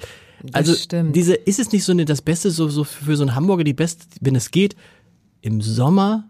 [0.53, 1.15] Also stimmt.
[1.15, 3.73] diese, ist es nicht so eine, das Beste, so, so für so einen Hamburger die
[3.73, 4.75] Beste, wenn es geht,
[5.41, 6.25] im Sommer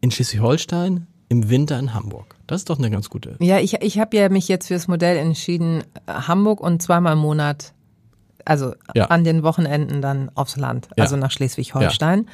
[0.00, 2.36] in Schleswig-Holstein, im Winter in Hamburg.
[2.46, 3.36] Das ist doch eine ganz gute.
[3.40, 7.72] Ja, ich, ich habe ja mich jetzt fürs Modell entschieden, Hamburg und zweimal im Monat,
[8.44, 9.06] also Ja.
[9.06, 11.04] an den Wochenenden dann aufs Land, Ja.
[11.04, 12.26] also nach Schleswig-Holstein.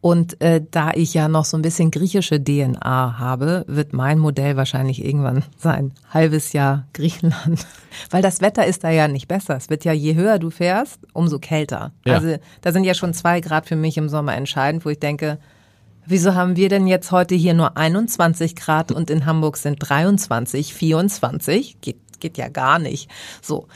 [0.00, 4.56] Und äh, da ich ja noch so ein bisschen griechische DNA habe, wird mein Modell
[4.56, 7.66] wahrscheinlich irgendwann sein halbes Jahr Griechenland.
[8.10, 9.56] Weil das Wetter ist da ja nicht besser.
[9.56, 11.90] Es wird ja, je höher du fährst, umso kälter.
[12.06, 12.14] Ja.
[12.14, 15.38] Also da sind ja schon zwei Grad für mich im Sommer entscheidend, wo ich denke,
[16.10, 20.72] Wieso haben wir denn jetzt heute hier nur 21 Grad und in Hamburg sind 23,
[20.72, 21.82] 24?
[21.82, 23.10] Geht, geht ja gar nicht.
[23.42, 23.68] So.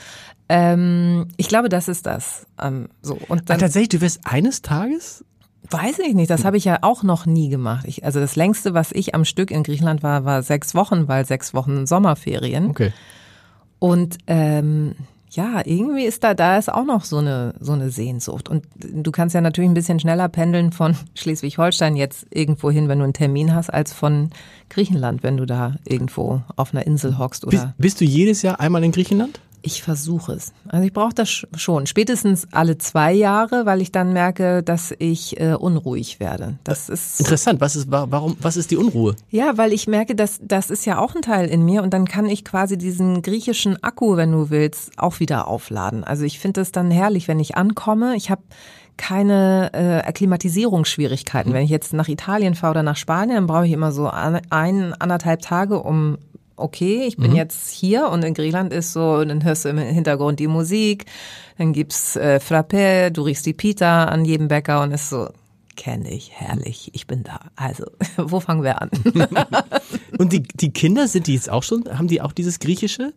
[0.54, 2.46] Ähm, ich glaube, das ist das.
[2.60, 3.16] Ähm, so.
[3.28, 5.24] Und Ah, dann tatsächlich, du wirst eines Tages?
[5.70, 7.86] weiß ich nicht, das habe ich ja auch noch nie gemacht.
[7.88, 11.24] Ich, also das längste, was ich am Stück in Griechenland war, war sechs Wochen, weil
[11.24, 12.68] sechs Wochen Sommerferien.
[12.68, 12.92] Okay.
[13.78, 14.94] Und ähm,
[15.30, 18.50] ja, irgendwie ist da, da ist auch noch so eine, so eine Sehnsucht.
[18.50, 22.98] Und du kannst ja natürlich ein bisschen schneller pendeln von Schleswig-Holstein jetzt irgendwo hin, wenn
[22.98, 24.28] du einen Termin hast, als von
[24.68, 27.74] Griechenland, wenn du da irgendwo auf einer Insel hockst Bist, oder.
[27.78, 29.40] bist du jedes Jahr einmal in Griechenland?
[29.64, 30.52] Ich versuche es.
[30.66, 31.86] Also ich brauche das sch- schon.
[31.86, 36.58] Spätestens alle zwei Jahre, weil ich dann merke, dass ich äh, unruhig werde.
[36.64, 37.60] Das ist Interessant.
[37.60, 39.14] Was ist, wa- warum, was ist die Unruhe?
[39.30, 42.06] Ja, weil ich merke, dass das ist ja auch ein Teil in mir und dann
[42.06, 46.02] kann ich quasi diesen griechischen Akku, wenn du willst, auch wieder aufladen.
[46.02, 48.16] Also ich finde es dann herrlich, wenn ich ankomme.
[48.16, 48.42] Ich habe
[48.96, 51.52] keine äh, Akklimatisierungsschwierigkeiten.
[51.52, 54.42] Wenn ich jetzt nach Italien fahre oder nach Spanien, dann brauche ich immer so ein,
[54.50, 56.18] anderthalb Tage, um
[56.56, 59.78] okay, ich bin jetzt hier und in Griechenland ist so, und dann hörst du im
[59.78, 61.06] Hintergrund die Musik,
[61.58, 65.28] dann gibt's äh, Frappé, du riechst die Pita an jedem Bäcker und ist so,
[65.76, 67.40] kenne ich, herrlich, ich bin da.
[67.56, 67.84] Also,
[68.16, 68.90] wo fangen wir an?
[70.18, 73.12] Und die, die Kinder, sind die jetzt auch schon, haben die auch dieses Griechische?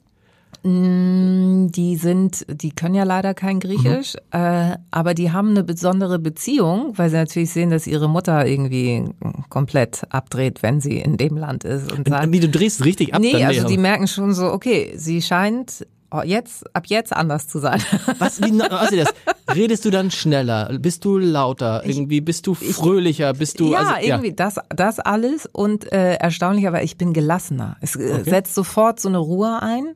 [0.67, 6.93] Die sind, die können ja leider kein Griechisch, äh, aber die haben eine besondere Beziehung,
[6.95, 9.05] weil sie natürlich sehen, dass ihre Mutter irgendwie
[9.49, 13.21] komplett abdreht, wenn sie in dem Land ist und sagt, Wie du drehst richtig ab.
[13.21, 17.59] nee, also die merken schon so, okay, sie scheint oh, jetzt, ab jetzt anders zu
[17.59, 17.79] sein.
[18.19, 19.13] Was, wie also das?
[19.53, 20.71] Redest du dann schneller?
[20.79, 21.85] Bist du lauter?
[21.85, 23.33] Irgendwie bist du fröhlicher?
[23.33, 27.77] Bist du, ja, also, irgendwie das, das alles und äh, erstaunlich, aber ich bin gelassener.
[27.81, 29.95] Es äh, setzt sofort so eine Ruhe ein.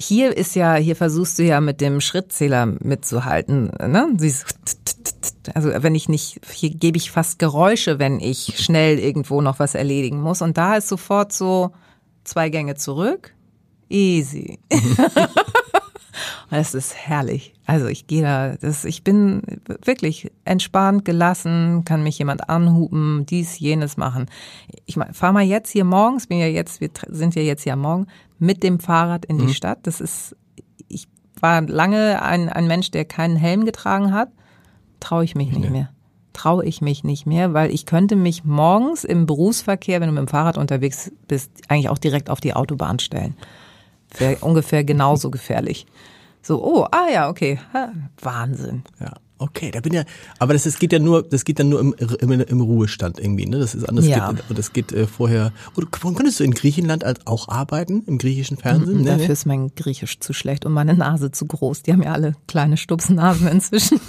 [0.00, 3.72] Hier ist ja, hier versuchst du ja mit dem Schrittzähler mitzuhalten.
[3.84, 4.16] Ne?
[5.54, 9.74] Also wenn ich nicht, hier gebe ich fast Geräusche, wenn ich schnell irgendwo noch was
[9.74, 10.40] erledigen muss.
[10.40, 11.72] Und da ist sofort so
[12.22, 13.34] zwei Gänge zurück.
[13.88, 14.60] Easy.
[16.50, 17.52] Das ist herrlich.
[17.66, 19.42] Also ich gehe da, das, ich bin
[19.84, 24.26] wirklich entspannt, gelassen, kann mich jemand anhupen, dies, jenes machen.
[24.86, 27.80] Ich fahre mal jetzt hier morgens, bin ja jetzt, wir sind ja jetzt hier am
[27.80, 28.06] Morgen,
[28.38, 29.80] mit dem Fahrrad in die Stadt.
[29.82, 30.36] Das ist,
[30.88, 31.06] ich
[31.40, 34.30] war lange ein, ein Mensch, der keinen Helm getragen hat.
[35.00, 35.90] Traue ich mich nicht mehr.
[36.32, 40.22] Traue ich mich nicht mehr, weil ich könnte mich morgens im Berufsverkehr, wenn du mit
[40.22, 43.36] dem Fahrrad unterwegs bist, eigentlich auch direkt auf die Autobahn stellen.
[44.16, 45.86] Wäre ungefähr genauso gefährlich.
[46.48, 47.60] So, oh, ah ja, okay.
[47.74, 48.82] Ha, Wahnsinn.
[48.98, 49.12] ja.
[49.36, 50.04] Okay, da bin ja,
[50.38, 53.44] aber das, das geht ja nur, das geht dann nur im, im, im Ruhestand irgendwie,
[53.44, 53.58] ne?
[53.58, 54.06] Das ist anders.
[54.06, 54.32] Ja.
[54.32, 55.52] Geht, und das geht äh, vorher.
[55.76, 59.02] Oder könntest du in Griechenland als auch arbeiten im griechischen Fernsehen?
[59.02, 59.32] Nee, Dafür nee?
[59.32, 61.82] ist mein Griechisch zu schlecht und meine Nase zu groß.
[61.82, 64.00] Die haben ja alle kleine Stupsnasen inzwischen.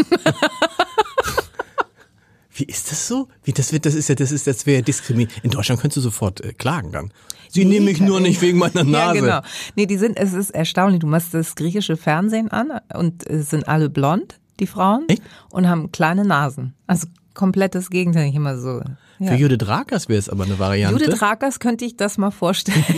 [2.53, 3.27] Wie ist das so?
[3.43, 5.33] Wie das wird, das ist ja, das ist, das wäre diskriminiert.
[5.43, 7.11] In Deutschland könntest du sofort äh, klagen dann.
[7.49, 8.23] Sie nehmen mich nur ich.
[8.23, 8.91] nicht wegen meiner Nase.
[8.91, 9.41] Ja, genau.
[9.75, 10.99] Nee, die sind, es ist erstaunlich.
[10.99, 15.23] Du machst das griechische Fernsehen an und es sind alle blond, die Frauen, Echt?
[15.49, 16.73] und haben kleine Nasen.
[16.87, 18.29] Also komplettes Gegenteil.
[18.29, 18.81] Ich immer so.
[19.19, 19.31] Ja.
[19.31, 21.03] Für Judith Rakers wäre es aber eine Variante.
[21.03, 22.83] Judith Rakers könnte ich das mal vorstellen.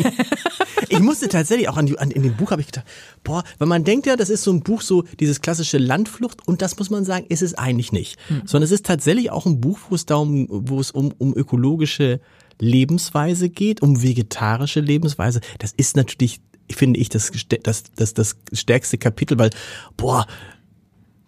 [0.91, 2.85] Ich musste tatsächlich auch an, die, an in dem Buch habe ich gedacht,
[3.23, 6.61] boah, weil man denkt ja, das ist so ein Buch so dieses klassische Landflucht und
[6.61, 9.79] das muss man sagen, ist es eigentlich nicht, sondern es ist tatsächlich auch ein Buch,
[9.89, 12.19] wo es darum, wo es um um ökologische
[12.61, 15.41] Lebensweise geht, um vegetarische Lebensweise.
[15.59, 16.39] Das ist natürlich,
[16.71, 17.31] finde ich, das
[17.63, 19.49] das das das stärkste Kapitel, weil
[19.97, 20.25] boah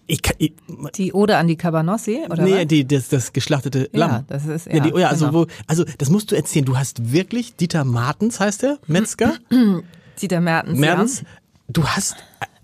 [0.06, 0.54] Ich kann, ich,
[0.96, 2.68] Die Ode an die Cabanossi, oder nee, was?
[2.68, 4.12] die, das, das geschlachtete Lamm.
[4.12, 5.40] Ja, das ist, Ja, ja, die, ja also, genau.
[5.40, 6.66] wo, also das musst du erzählen.
[6.66, 9.34] Du hast wirklich Dieter Martens heißt der Metzger
[10.22, 11.22] Dieter Mertens, Mertens.
[11.22, 11.28] ja.
[11.70, 12.16] Du hast,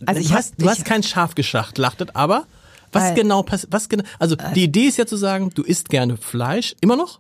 [0.05, 2.45] Also du ich hab- hast, du hast kein Schaf geschlachtet, aber
[2.91, 3.71] was Weil- genau passiert?
[3.71, 4.03] Was genau?
[4.19, 7.19] Also die Idee ist ja zu sagen, du isst gerne Fleisch, immer noch.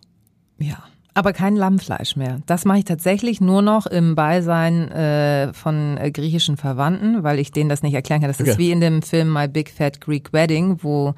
[0.59, 0.83] Ja,
[1.13, 2.39] aber kein Lammfleisch mehr.
[2.45, 7.51] Das mache ich tatsächlich nur noch im Beisein äh, von äh, griechischen Verwandten, weil ich
[7.51, 8.29] denen das nicht erklären kann.
[8.29, 8.51] Das Okay.
[8.51, 11.15] ist wie in dem Film My Big Fat Greek Wedding, wo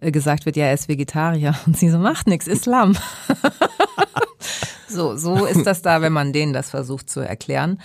[0.00, 1.54] äh, gesagt wird, ja, er ist Vegetarier.
[1.66, 2.96] Und sie so, macht nix, ist Lamm.
[4.88, 7.78] so, so ist das da, wenn man denen das versucht zu erklären.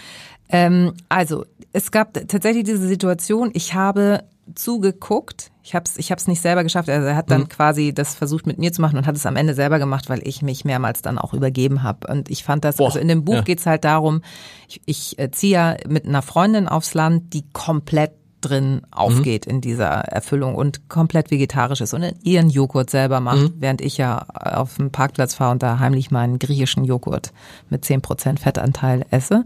[0.49, 4.23] Ähm, also, es gab tatsächlich diese Situation, ich habe
[4.55, 8.15] zugeguckt, ich habe es ich hab's nicht selber geschafft, also er hat dann quasi das
[8.15, 10.65] versucht mit mir zu machen und hat es am Ende selber gemacht, weil ich mich
[10.65, 12.07] mehrmals dann auch übergeben habe.
[12.07, 13.41] Und ich fand das, Boah, also in dem Buch ja.
[13.41, 14.21] geht's halt darum,
[14.67, 18.11] ich, ich äh, ziehe ja mit einer Freundin aufs Land, die komplett
[18.43, 23.81] drin aufgeht in dieser Erfüllung und komplett vegetarisch ist und ihren Joghurt selber macht, während
[23.81, 27.33] ich ja auf dem Parkplatz fahre und da heimlich meinen griechischen Joghurt
[27.69, 29.45] mit 10% Fettanteil esse,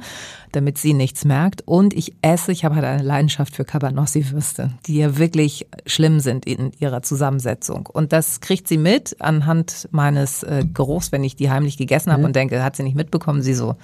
[0.51, 1.61] damit sie nichts merkt.
[1.65, 6.45] Und ich esse, ich habe halt eine Leidenschaft für Cabanossi-Würste, die ja wirklich schlimm sind
[6.45, 7.87] in ihrer Zusammensetzung.
[7.87, 12.25] Und das kriegt sie mit anhand meines äh, Geruchs, wenn ich die heimlich gegessen habe
[12.25, 13.75] und denke, hat sie nicht mitbekommen, sie so,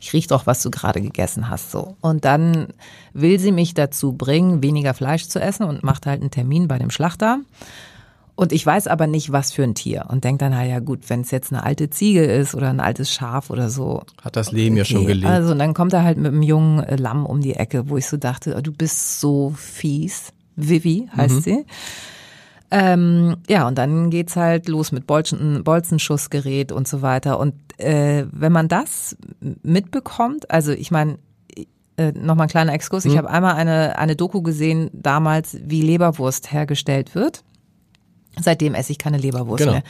[0.00, 1.96] ich riech doch, was du gerade gegessen hast, so.
[2.00, 2.68] Und dann
[3.12, 6.78] will sie mich dazu bringen, weniger Fleisch zu essen und macht halt einen Termin bei
[6.78, 7.40] dem Schlachter.
[8.36, 10.06] Und ich weiß aber nicht, was für ein Tier.
[10.08, 12.80] Und denke dann, na ja gut, wenn es jetzt eine alte Ziege ist oder ein
[12.80, 14.02] altes Schaf oder so.
[14.20, 15.06] Hat das Leben ja schon okay.
[15.06, 15.26] gelebt.
[15.26, 18.06] Also und dann kommt er halt mit einem jungen Lamm um die Ecke, wo ich
[18.06, 20.32] so dachte, oh, du bist so fies.
[20.56, 21.64] Vivi heißt sie.
[22.76, 27.38] Ähm, ja, und dann geht's halt los mit Bolzen, Bolzenschussgerät und so weiter.
[27.38, 29.16] Und äh, wenn man das
[29.62, 31.18] mitbekommt, also ich meine,
[31.96, 36.50] äh, nochmal ein kleiner Exkurs, ich habe einmal eine, eine Doku gesehen, damals, wie Leberwurst
[36.52, 37.44] hergestellt wird.
[38.40, 39.74] Seitdem esse ich keine Leberwurst Genau.
[39.74, 39.84] mehr.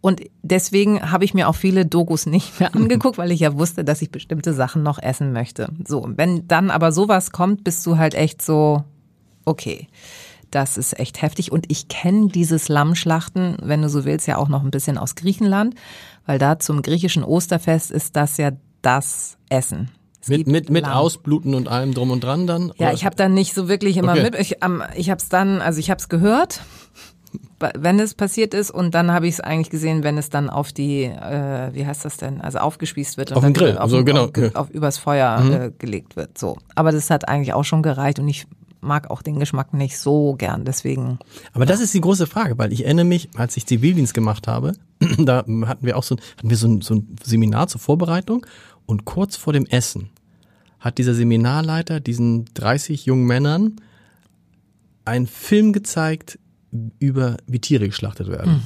[0.00, 3.82] Und deswegen habe ich mir auch viele Dokus nicht mehr angeguckt, weil ich ja wusste,
[3.82, 5.70] dass ich bestimmte Sachen noch essen möchte.
[5.84, 8.84] So, wenn dann aber sowas kommt, bist du halt echt so,
[9.44, 9.88] okay,
[10.50, 11.52] das ist echt heftig.
[11.52, 15.14] Und ich kenne dieses Lammschlachten, wenn du so willst, ja auch noch ein bisschen aus
[15.14, 15.74] Griechenland,
[16.26, 18.50] weil da zum griechischen Osterfest ist das ja
[18.82, 19.90] das Essen.
[20.20, 20.92] Es mit mit, mit Lamm.
[20.94, 22.72] Ausbluten und allem drum und dran dann?
[22.76, 22.92] Ja, Oder?
[22.94, 24.22] ich habe dann nicht so wirklich immer Okay.
[24.22, 24.34] mit.
[24.34, 26.60] Ich, am- ich habe es dann, also ich habe es gehört,
[27.76, 30.72] wenn es passiert ist, und dann habe ich es eigentlich gesehen, wenn es dann auf
[30.72, 34.06] die, äh, wie heißt das denn, also aufgespießt wird und Auf den Grill, also den-
[34.06, 36.38] genau, auf, auf übers Feuer äh, gelegt wird.
[36.38, 38.46] So, aber das hat eigentlich auch schon gereicht und ich
[38.80, 41.18] mag auch den Geschmack nicht so gern, deswegen.
[41.52, 44.74] Aber das ist die große Frage, weil ich erinnere mich, als ich Zivildienst gemacht habe,
[45.18, 48.46] da hatten wir auch so ein, hatten wir so ein, so ein Seminar zur Vorbereitung
[48.86, 50.10] und kurz vor dem Essen
[50.80, 53.76] hat dieser Seminarleiter diesen 30 jungen Männern
[55.04, 56.38] einen Film gezeigt
[56.98, 58.62] über wie Tiere geschlachtet werden.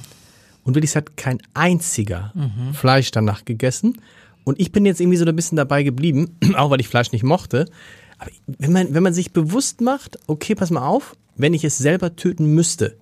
[0.64, 2.33] Und wirklich hat kein einziger
[2.72, 3.98] Fleisch danach gegessen.
[4.44, 7.25] Und ich bin jetzt irgendwie so ein bisschen dabei geblieben, auch weil ich Fleisch nicht
[7.25, 7.66] mochte.
[8.22, 11.76] Aber wenn man, wenn man sich bewusst macht, okay, pass mal auf, wenn ich es
[11.78, 12.96] selber töten müsste,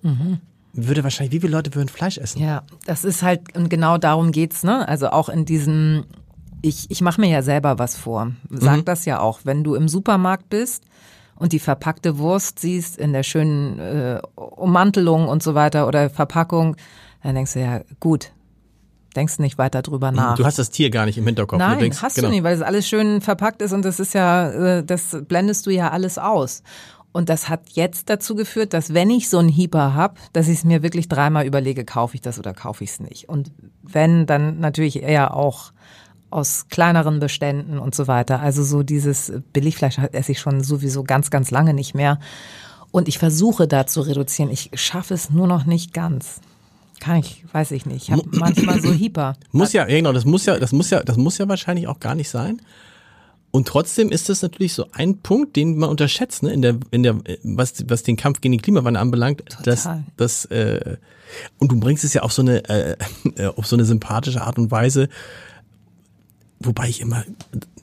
[0.73, 2.41] würde wahrscheinlich, wie viele Leute würden Fleisch essen?
[2.41, 4.87] Ja, das ist halt, und genau darum geht's, ne?
[4.87, 6.05] Also auch in diesem,
[6.61, 8.31] ich, ich mache mir ja selber was vor.
[8.49, 9.41] Sag das ja auch.
[9.43, 10.83] Wenn du im Supermarkt bist
[11.35, 16.77] und die verpackte Wurst siehst in der schönen äh, Ummantelung und so weiter oder Verpackung,
[17.21, 18.31] dann denkst du ja, gut,
[19.15, 20.35] denkst nicht weiter drüber nach.
[20.35, 21.59] Du hast das Tier gar nicht im Hinterkopf.
[21.59, 22.27] Nein, du denkst, hast genau.
[22.27, 25.65] du nicht, weil es alles schön verpackt ist und das ist ja, äh, das blendest
[25.65, 26.63] du ja alles aus.
[27.13, 30.59] Und das hat jetzt dazu geführt, dass wenn ich so einen Hieper hab, dass ich
[30.59, 33.27] es mir wirklich dreimal überlege, kaufe ich das oder kaufe ich es nicht.
[33.27, 33.51] Und
[33.83, 35.73] wenn, dann natürlich eher auch
[36.29, 38.39] aus kleineren Beständen und so weiter.
[38.39, 42.19] Also so dieses Billigfleisch esse ich schon sowieso ganz, ganz lange nicht mehr.
[42.91, 44.49] Und ich versuche da zu reduzieren.
[44.49, 46.39] Ich schaffe es nur noch nicht ganz.
[47.01, 48.03] Kann ich, weiß ich nicht.
[48.03, 49.35] Ich habe manchmal so Hieper.
[49.51, 51.99] Muss ja, ja, genau, das muss ja, das muss ja, das muss ja wahrscheinlich auch
[51.99, 52.61] gar nicht sein.
[53.49, 57.03] Und trotzdem ist das natürlich so ein Punkt, den man unterschätzt, ne, in der, in
[57.03, 60.03] der, was, was den Kampf gegen den Klimawandel anbelangt, dass, Total.
[60.15, 60.97] dass, äh,
[61.57, 62.95] und du bringst es ja auf so eine, äh,
[63.35, 65.09] äh, auf so eine sympathische Art und Weise,
[66.59, 67.25] wobei ich immer,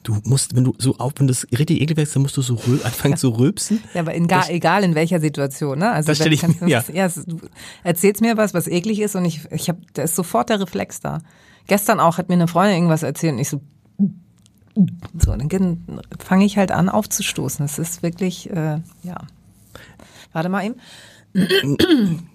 [0.02, 2.54] du musst, wenn du so auf, wenn das richtig eklig ist, dann musst du so
[2.54, 3.80] rö anfangen zu rülpsen.
[3.94, 5.90] Ja, aber in gar, egal in welcher Situation, ne?
[5.90, 7.38] Also Das stell wenn- ich kannst mir- ja, es- du
[7.84, 11.00] erzählst mir was, was eklig ist und ich, ich habe, da ist sofort der Reflex
[11.00, 11.20] da.
[11.66, 13.60] Gestern auch hat mir eine Freundin irgendwas erzählt und ich so,
[15.18, 15.48] so, dann
[16.18, 17.64] fange ich halt an aufzustoßen.
[17.66, 19.16] Das ist wirklich, äh, ja.
[20.32, 20.76] Warte mal eben.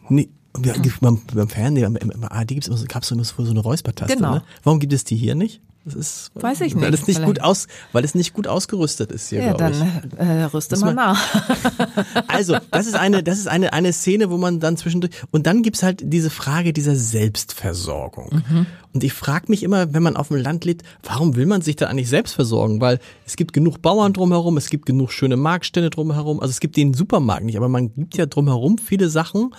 [0.10, 0.30] Nee,
[0.64, 4.36] ja, beim, Fernsehen, beim, ARD so, gab's immer so so eine Räuspertaste, Genau.
[4.36, 4.44] ne?
[4.64, 5.62] Warum gibt es die hier nicht?
[5.86, 7.28] Das ist, Weiß ich weil nicht, Es nicht vielleicht.
[7.28, 10.18] gut aus, weil es nicht gut ausgerüstet ist hier, Ja, glaube dann ich.
[10.20, 11.20] äh, rüste war- nach.
[12.28, 15.62] Also, das ist eine, das ist eine, eine Szene, wo man dann zwischendurch, und dann
[15.62, 18.42] gibt's halt diese Frage dieser Selbstversorgung.
[18.50, 18.66] Mhm.
[18.94, 21.76] Und ich frage mich immer, wenn man auf dem Land lebt, warum will man sich
[21.76, 22.80] da eigentlich selbst versorgen?
[22.80, 26.78] Weil es gibt genug Bauern drumherum, es gibt genug schöne Marktstände drumherum, also es gibt
[26.78, 29.54] den Supermarkt nicht, aber man gibt ja drumherum viele Sachen.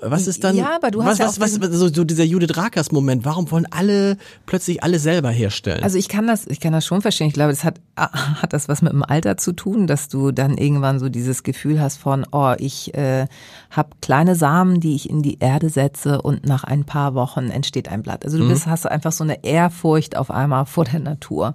[0.00, 2.24] Was ist dann, Ja, aber du was, hast ja was, was, diesen- so, so dieser
[2.24, 5.82] Judith Rakers Moment, warum wollen alle plötzlich alle selber herstellen?
[5.82, 7.28] Also ich kann das, ich kann das schon verstehen.
[7.28, 10.56] Ich glaube, das hat, hat das was mit dem Alter zu tun, dass du dann
[10.56, 13.26] irgendwann so dieses Gefühl hast von, oh, ich äh,
[13.70, 17.88] habe kleine Samen, die ich in die Erde setze und nach ein paar Wochen entsteht
[17.88, 18.24] ein Blatt.
[18.24, 21.54] Also du bist, hast einfach so eine Ehrfurcht auf einmal vor der Natur.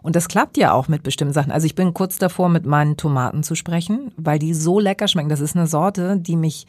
[0.00, 1.50] Und das klappt ja auch mit bestimmten Sachen.
[1.52, 5.28] Also ich bin kurz davor, mit meinen Tomaten zu sprechen, weil die so lecker schmecken.
[5.28, 6.66] Das ist eine Sorte, die mich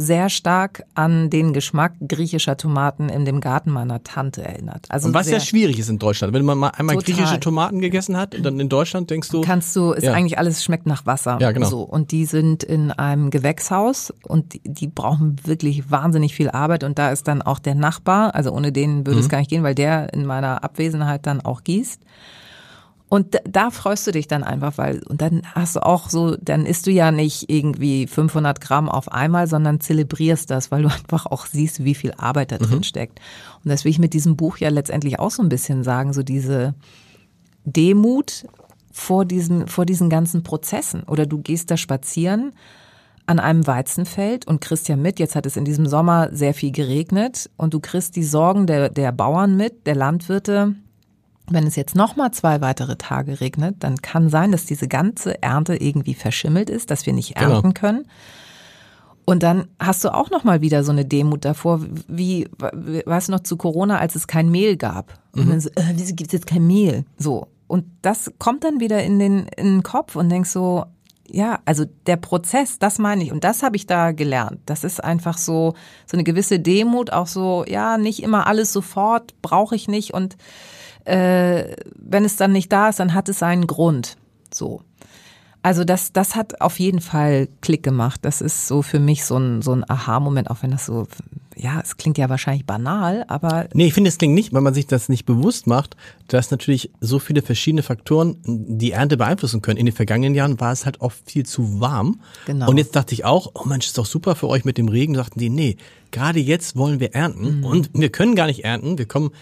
[0.00, 4.86] sehr stark an den Geschmack griechischer Tomaten in dem Garten meiner Tante erinnert.
[4.88, 7.14] Also und was ja sehr- schwierig ist in Deutschland, wenn man mal einmal Total.
[7.14, 10.12] griechische Tomaten gegessen hat, dann in Deutschland denkst du, kannst du, ist Ja.
[10.12, 11.38] eigentlich alles schmeckt nach Wasser.
[11.40, 11.68] Ja, genau.
[11.68, 11.80] So.
[11.82, 16.96] Und die sind in einem Gewächshaus und die, die brauchen wirklich wahnsinnig viel Arbeit und
[16.98, 19.24] da ist dann auch der Nachbar, also ohne den würde Mhm.
[19.24, 22.00] es gar nicht gehen, weil der in meiner Abwesenheit dann auch gießt.
[23.08, 26.66] Und da, freust du dich dann einfach, weil, und dann hast du auch so, dann
[26.66, 31.26] isst du ja nicht irgendwie 500 Gramm auf einmal, sondern zelebrierst das, weil du einfach
[31.26, 33.20] auch siehst, wie viel Arbeit da drin steckt.
[33.64, 36.22] Und das will ich mit diesem Buch ja letztendlich auch so ein bisschen sagen, so
[36.22, 36.74] diese,
[37.72, 38.46] Demut
[38.90, 41.02] vor diesen, vor diesen ganzen Prozessen.
[41.04, 42.52] Oder du gehst da spazieren
[43.26, 46.72] an einem Weizenfeld und kriegst ja mit, jetzt hat es in diesem Sommer sehr viel
[46.72, 50.74] geregnet und du kriegst die Sorgen der, der Bauern mit, der Landwirte.
[51.50, 55.76] Wenn es jetzt nochmal zwei weitere Tage regnet, dann kann sein, dass diese ganze Ernte
[55.76, 57.54] irgendwie verschimmelt ist, dass wir nicht Genau.
[57.54, 58.06] ernten können.
[59.24, 63.32] Und dann hast du auch noch mal wieder so eine Demut davor, wie, weißt du
[63.32, 65.18] noch, zu Corona, als es kein Mehl gab.
[65.32, 67.04] Und dann so, äh, wieso gibt's jetzt kein Mehl?
[67.18, 67.48] So.
[67.66, 70.86] Und das kommt dann wieder in den, in den Kopf und denkst so,
[71.30, 73.30] ja, also der Prozess, das meine ich.
[73.30, 74.60] Und das habe ich da gelernt.
[74.64, 75.74] Das ist einfach so,
[76.06, 80.14] so eine gewisse Demut, auch so, ja, nicht immer alles sofort, brauche ich nicht.
[80.14, 80.38] Und
[81.08, 84.16] äh, wenn es dann nicht da ist, dann hat es einen Grund.
[84.52, 84.82] So.
[85.62, 88.20] Also das, das hat auf jeden Fall Klick gemacht.
[88.22, 91.08] Das ist so für mich so ein, so ein Aha-Moment, auch wenn das so,
[91.56, 94.72] ja, es klingt ja wahrscheinlich banal, aber Nee, ich finde, es klingt nicht, weil man
[94.72, 95.96] sich das nicht bewusst macht,
[96.28, 99.78] dass natürlich so viele verschiedene Faktoren die Ernte beeinflussen können.
[99.78, 102.20] In den vergangenen Jahren war es halt oft viel zu warm.
[102.46, 102.70] Genau.
[102.70, 105.16] Und jetzt dachte ich auch, oh Mensch, ist doch super für euch mit dem Regen.
[105.16, 105.76] Sagten die, nee,
[106.12, 107.14] gerade jetzt wollen wir Mhm.
[107.14, 108.96] ernten und wir können gar nicht ernten.
[108.96, 109.32] Wir kommen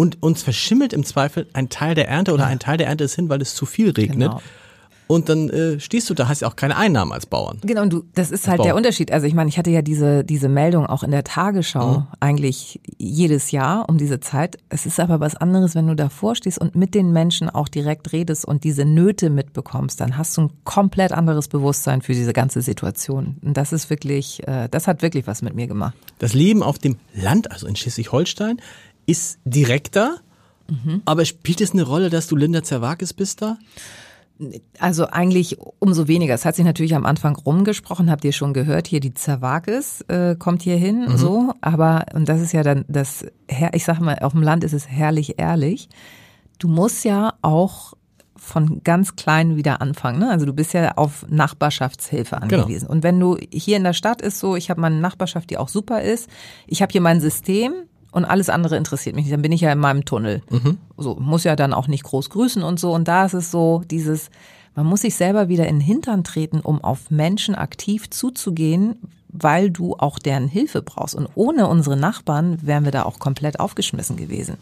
[0.00, 3.16] und uns verschimmelt im Zweifel ein Teil der Ernte oder ein Teil der Ernte ist
[3.16, 4.30] hin, weil es zu viel regnet.
[4.30, 4.40] Genau.
[5.08, 7.58] Und dann äh, stehst du da, hast ja auch keine Einnahmen als Bauern.
[7.62, 9.10] Genau, und du, das ist halt der Unterschied.
[9.10, 13.50] Also ich meine, ich hatte ja diese, diese Meldung auch in der Tagesschau eigentlich jedes
[13.50, 14.58] Jahr um diese Zeit.
[14.68, 18.12] Es ist aber was anderes, wenn du davor stehst und mit den Menschen auch direkt
[18.12, 22.60] redest und diese Nöte mitbekommst, dann hast du ein komplett anderes Bewusstsein für diese ganze
[22.60, 23.38] Situation.
[23.42, 25.94] Und das ist wirklich, äh, das hat wirklich was mit mir gemacht.
[26.18, 28.60] Das Leben auf dem Land, also in Schleswig-Holstein,
[29.08, 30.18] ist direkter.
[30.68, 31.02] Mhm.
[31.06, 33.56] Aber spielt es eine Rolle, dass du Linda Zerwakis bist da?
[34.78, 36.32] Also eigentlich umso weniger.
[36.34, 40.36] Es hat sich natürlich am Anfang rumgesprochen, habt ihr schon gehört, hier die Zerwakis äh,
[40.36, 41.16] kommt hier hin, Mhm.
[41.16, 41.52] so.
[41.60, 43.24] Aber, und das ist ja dann das,
[43.72, 45.88] ich sag mal, auf dem Land ist es herrlich ehrlich.
[46.60, 47.94] Du musst ja auch
[48.36, 50.20] von ganz klein wieder anfangen.
[50.20, 50.30] Ne?
[50.30, 52.62] Also du bist ja auf Nachbarschaftshilfe Genau.
[52.62, 52.86] angewiesen.
[52.88, 55.68] Und wenn du hier in der Stadt ist so, ich habe meine Nachbarschaft, die auch
[55.68, 56.28] super ist,
[56.68, 57.72] ich habe hier mein System
[58.10, 59.34] und alles andere interessiert mich nicht.
[59.34, 60.42] Dann bin ich ja in meinem Tunnel.
[60.96, 62.92] So muss ja dann auch nicht groß grüßen und so.
[62.94, 64.30] Und da ist es so dieses,
[64.74, 68.96] man muss sich selber wieder in den Hintern treten, um auf Menschen aktiv zuzugehen,
[69.28, 71.14] weil du auch deren Hilfe brauchst.
[71.14, 74.56] Und ohne unsere Nachbarn wären wir da auch komplett aufgeschmissen gewesen.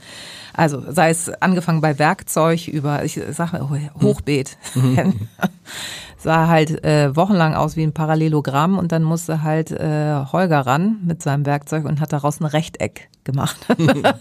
[0.52, 4.58] Also sei es angefangen bei Werkzeug über, ich sag mal, Hochbeet.
[6.26, 10.98] sah halt äh, wochenlang aus wie ein Parallelogramm und dann musste halt äh, Holger ran
[11.04, 13.56] mit seinem Werkzeug und hat daraus ein Rechteck gemacht.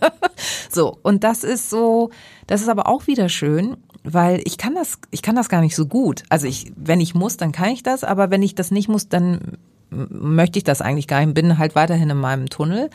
[0.69, 2.11] so, und das ist so,
[2.45, 5.75] das ist aber auch wieder schön, weil ich kann das, ich kann das gar nicht
[5.75, 6.21] so gut.
[6.29, 9.09] Also ich, wenn ich muss, dann kann ich das, aber wenn ich das nicht muss,
[9.09, 9.57] dann
[9.89, 12.91] möchte ich das eigentlich gar nicht, bin halt weiterhin in meinem Tunnel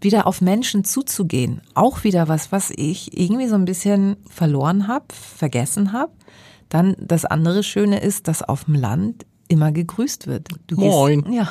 [0.00, 1.60] wieder auf Menschen zuzugehen.
[1.74, 6.10] Auch wieder was, was ich irgendwie so ein bisschen verloren habe, vergessen habe.
[6.70, 10.48] Dann das andere Schöne ist, dass auf dem Land immer gegrüßt wird.
[10.66, 11.22] Du Moin.
[11.22, 11.48] Gehst, ja.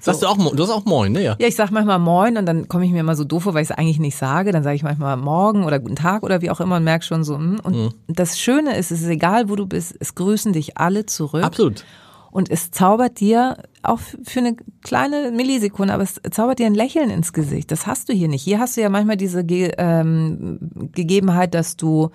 [0.00, 1.22] Sagst du auch, du hast auch Moin, ne?
[1.22, 1.36] Ja.
[1.38, 3.62] Ja, ich sag manchmal Moin und dann komme ich mir immer so doof vor, weil
[3.62, 4.50] ich es eigentlich nicht sage.
[4.50, 7.22] Dann sage ich manchmal Morgen oder Guten Tag oder wie auch immer und merke schon
[7.22, 7.36] so.
[7.38, 7.60] hm.
[7.62, 11.44] Und das Schöne ist, es ist egal, wo du bist, es grüßen dich alle zurück.
[11.44, 11.84] Absolut.
[12.32, 17.10] Und es zaubert dir auch für eine kleine Millisekunde, aber es zaubert dir ein Lächeln
[17.10, 17.70] ins Gesicht.
[17.70, 18.42] Das hast du hier nicht.
[18.42, 20.58] Hier hast du ja manchmal diese Ge ähm,
[20.92, 22.10] Gegebenheit, dass du,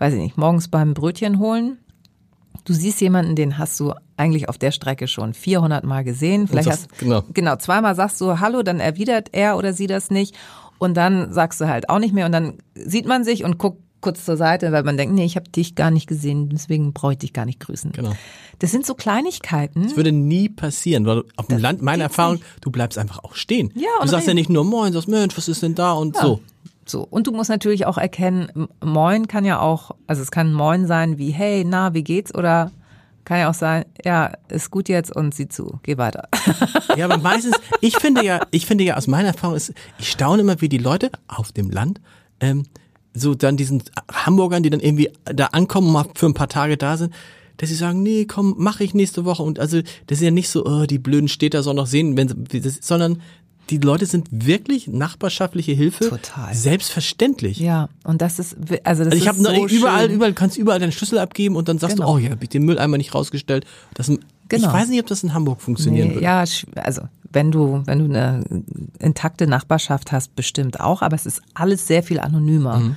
[0.00, 1.78] weiß ich nicht, morgens beim Brötchen holen,
[2.64, 6.48] du siehst jemanden, den hast du eigentlich auf der Strecke schon 400 Mal gesehen.
[6.48, 7.22] Vielleicht sagst- hast genau.
[7.32, 10.34] genau zweimal sagst du Hallo, dann erwidert er oder sie das nicht
[10.78, 13.82] und dann sagst du halt auch nicht mehr und dann sieht man sich und guckt
[14.00, 17.12] kurz zur Seite, weil man denkt, nee, ich habe dich gar nicht gesehen, deswegen brauche
[17.12, 17.92] ich dich gar nicht grüßen.
[17.92, 18.12] Genau.
[18.58, 19.82] Das sind so Kleinigkeiten.
[19.82, 22.46] Das würde nie passieren, weil auf dem Land, meine Erfahrung, nicht.
[22.62, 23.70] du bleibst einfach auch stehen.
[23.74, 26.40] Ja, du sagst ja nicht nur Moin, sagst Mensch, was ist denn da und so.
[26.90, 27.06] So.
[27.08, 31.18] Und du musst natürlich auch erkennen, Moin kann ja auch, also es kann Moin sein
[31.18, 32.34] wie, hey, na, wie geht's?
[32.34, 32.72] Oder
[33.24, 36.28] kann ja auch sein, ja, ist gut jetzt und sieh zu, geh weiter.
[36.96, 40.42] Ja, aber meistens, ich finde ja, ich finde ja aus meiner Erfahrung ist, ich staune
[40.42, 42.00] immer, wie die Leute auf dem Land,
[42.40, 42.64] ähm,
[43.14, 46.96] so dann diesen Hamburgern, die dann irgendwie da ankommen mal für ein paar Tage da
[46.96, 47.14] sind,
[47.58, 50.48] dass sie sagen, nee, komm, mach ich nächste Woche und also das ist ja nicht
[50.48, 53.22] so, oh, die blöden Städter sollen noch sehen, wenn sie, das, sondern
[53.70, 56.54] die Leute sind wirklich nachbarschaftliche Hilfe, Total.
[56.54, 57.58] selbstverständlich.
[57.58, 60.14] Ja, und das ist, also das Also ich habe so überall, schön.
[60.16, 62.08] überall kannst überall deinen Schlüssel abgeben und dann sagst Genau.
[62.08, 63.64] du, oh ja, hab ich den Mülleimer nicht rausgestellt.
[63.94, 64.18] Das, Ich
[64.48, 64.72] Genau.
[64.72, 66.24] weiß nicht, ob das in Hamburg funktionieren Nee, würde.
[66.24, 66.44] ja,
[66.82, 67.02] also
[67.32, 68.42] wenn du, wenn du eine
[68.98, 72.78] intakte Nachbarschaft hast, bestimmt auch, aber es ist alles sehr viel anonymer.
[72.80, 72.96] Mhm.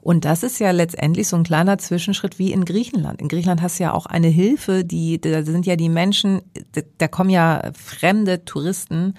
[0.00, 3.20] Und das ist ja letztendlich so ein kleiner Zwischenschritt wie in Griechenland.
[3.20, 6.42] In Griechenland hast du ja auch eine Hilfe, die, da sind ja die Menschen,
[6.98, 9.14] da kommen ja fremde Touristen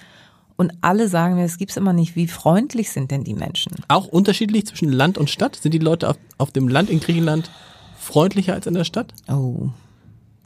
[0.56, 3.72] und alle sagen mir, es gibt's immer nicht, wie freundlich sind denn die Menschen?
[3.88, 5.56] Auch unterschiedlich zwischen Land und Stadt?
[5.56, 7.50] Sind die Leute auf, auf dem Land in Griechenland
[7.98, 9.14] freundlicher als in der Stadt?
[9.28, 9.70] Oh,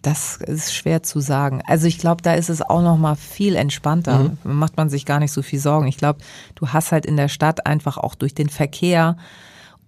[0.01, 1.61] das ist schwer zu sagen.
[1.65, 4.37] Also ich glaube, da ist es auch noch mal viel entspannter.
[4.43, 5.87] Macht man sich gar nicht so viel Sorgen.
[5.87, 6.19] Ich glaube,
[6.55, 9.17] du hast halt in der Stadt einfach auch durch den Verkehr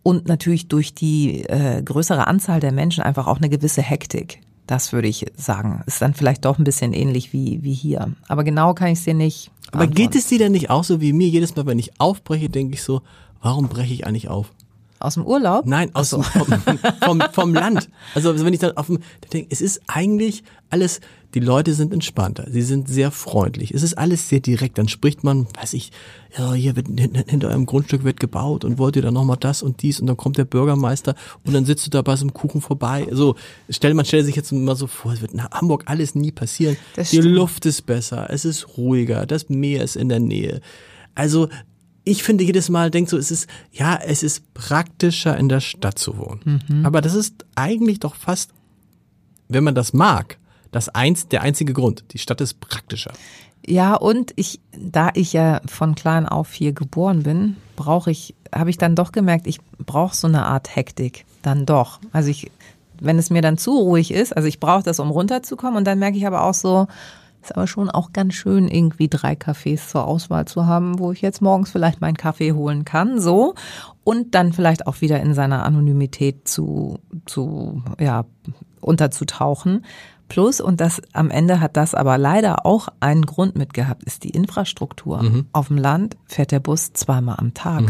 [0.04, 4.42] und natürlich durch die äh, größere Anzahl der Menschen einfach auch eine gewisse Hektik.
[4.70, 5.82] Das würde ich sagen.
[5.88, 8.12] Ist dann vielleicht doch ein bisschen ähnlich wie, wie hier.
[8.28, 9.50] Aber genau kann ich es dir nicht.
[9.72, 11.28] Aber geht es dir denn nicht auch so wie mir?
[11.28, 13.02] Jedes Mal, wenn ich aufbreche, denke ich so,
[13.42, 14.52] warum breche ich eigentlich auf?
[15.00, 15.66] aus dem Urlaub?
[15.66, 16.48] Nein, aus dem, vom,
[17.02, 17.90] vom, vom Land.
[18.14, 19.00] Also wenn ich dann auf dem,
[19.34, 21.00] denke, es ist eigentlich alles,
[21.36, 24.78] die Leute sind entspannter, sie sind sehr freundlich, es ist alles sehr direkt.
[24.80, 25.92] Dann spricht man, weiß ich,
[26.38, 29.82] ja, hier wird hinter, eurem Grundstück wird gebaut und wollt ihr dann nochmal das und
[29.84, 31.16] dies und dann kommt der Bürgermeister
[31.46, 33.08] und dann sitzt du da bei so einem Kuchen vorbei.
[33.12, 33.36] So,
[33.70, 36.78] stell, man stellt sich jetzt mal so vor, es wird in Hamburg alles nie passieren.
[36.96, 37.36] Das Die stimmt.
[37.36, 40.62] Luft ist besser, es ist ruhiger, das Meer ist in der Nähe.
[41.14, 41.48] Also
[42.06, 46.00] ich finde jedes Mal, denkt so, es ist, ja, es ist praktischer in der Stadt
[46.00, 46.62] zu wohnen.
[46.68, 46.86] Mhm.
[46.88, 48.50] Aber das ist eigentlich doch fast,
[49.48, 50.39] wenn man das mag,
[50.72, 52.06] das eins, der einzige Grund.
[52.14, 53.12] Die Stadt ist praktischer.
[53.66, 58.70] Ja, und ich, da ich ja von klein auf hier geboren bin, brauche ich, habe
[58.70, 61.26] ich dann doch gemerkt, ich brauche so eine Art Hektik.
[61.42, 62.00] Dann doch.
[62.12, 62.52] Also ich,
[63.00, 66.00] wenn es mir dann zu ruhig ist, also ich brauche das, um runterzukommen, und dann
[66.00, 66.88] merke ich aber auch so,
[67.42, 71.22] ist aber schon auch ganz schön, irgendwie drei Cafés zur Auswahl zu haben, wo ich
[71.22, 73.56] jetzt morgens vielleicht meinen Kaffee holen kann, so.
[74.04, 78.26] Und dann vielleicht auch wieder in seiner Anonymität zu, zu, ja,
[78.82, 79.86] unterzutauchen.
[80.30, 84.30] Plus, und das am Ende hat das aber leider auch einen Grund mitgehabt, ist die
[84.30, 85.22] Infrastruktur.
[85.52, 87.84] Auf dem Land fährt der Bus zweimal am Tag.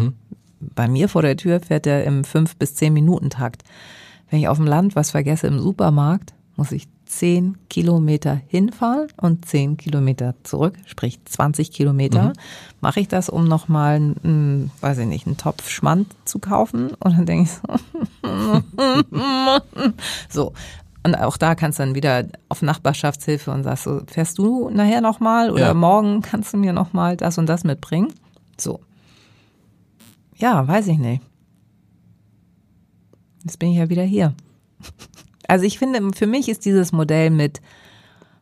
[0.61, 3.63] Bei mir vor der Tür fährt er im fünf bis zehn Minuten Takt.
[4.29, 9.45] Wenn ich auf dem Land was vergesse im Supermarkt, muss ich zehn Kilometer hinfahren und
[9.45, 12.33] zehn Kilometer zurück, sprich 20 Kilometer.
[12.81, 16.91] Mache ich das, um nochmal, einen, weiß ich nicht, einen Topf Schmand zu kaufen?
[16.99, 18.61] Und dann denke ich so,
[20.29, 20.53] so.
[21.03, 25.01] Und auch da kannst du dann wieder auf Nachbarschaftshilfe und sagst so, fährst du nachher
[25.01, 25.73] nochmal oder Ja.
[25.73, 28.13] morgen kannst du mir nochmal das und das mitbringen?
[28.57, 28.81] So.
[30.35, 31.21] Ja, weiß ich nicht.
[33.43, 34.33] Jetzt bin ich ja wieder hier.
[35.47, 37.59] Also ich finde, für mich ist dieses Modell mit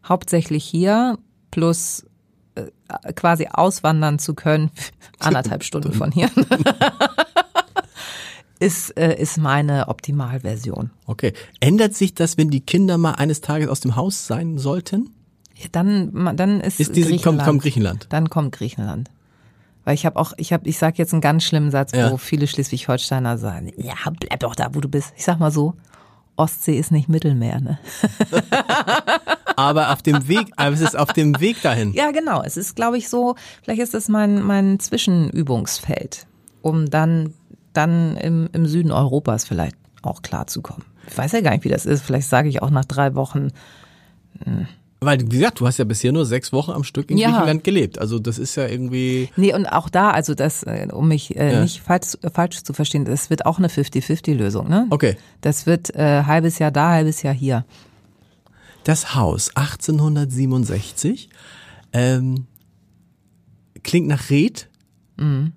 [0.05, 1.17] hauptsächlich hier
[1.51, 2.05] plus
[2.55, 2.65] äh,
[3.13, 4.71] quasi auswandern zu können,
[5.19, 6.29] anderthalb Stunden von hier,
[8.57, 10.91] ist, äh, ist meine Optimalversion.
[11.05, 11.33] Okay.
[11.59, 15.09] Ändert sich das, wenn die Kinder mal eines Tages aus dem Haus sein sollten?
[15.71, 17.45] Dann, dann ist, Ist diese, kommt, Griechenland.
[17.45, 18.07] kommt Griechenland.
[18.09, 19.09] Dann kommt Griechenland.
[19.85, 22.11] Weil ich habe auch, ich habe, ich sag jetzt einen ganz schlimmen Satz, Ja.
[22.11, 25.13] wo viele Schleswig-Holsteiner sagen, ja, bleib doch da, wo du bist.
[25.15, 25.73] Ich sag mal so,
[26.35, 27.79] Ostsee ist nicht Mittelmeer, ne?
[29.55, 31.91] Aber auf dem Weg, aber es ist auf dem Weg dahin.
[31.93, 32.43] Ja, genau.
[32.43, 36.27] Es ist, glaube ich, so, vielleicht ist das mein, mein Zwischenübungsfeld,
[36.61, 37.33] um dann,
[37.77, 40.83] dann im, im Süden Europas vielleicht auch klarzukommen.
[41.09, 42.01] Ich weiß ja gar nicht, wie das ist.
[42.01, 43.49] Vielleicht sage ich auch nach drei Wochen,
[44.99, 47.29] Weil, wie gesagt, du hast ja bisher nur sechs Wochen am Stück in Ja.
[47.29, 47.99] Griechenland gelebt.
[47.99, 49.29] Also das ist ja irgendwie.
[49.37, 51.61] Nee, und auch da, also das, äh, um mich äh, Ja.
[51.61, 54.87] nicht falsch, falsch zu verstehen, das wird auch eine 50-50-Lösung, ne?
[54.89, 55.15] Okay.
[55.41, 57.63] Das wird äh, halbes Jahr da, halbes Jahr hier.
[58.85, 61.29] Das Haus 1867
[61.93, 62.45] Ähm,
[63.83, 64.67] klingt nach Red.
[65.17, 65.53] Mhm.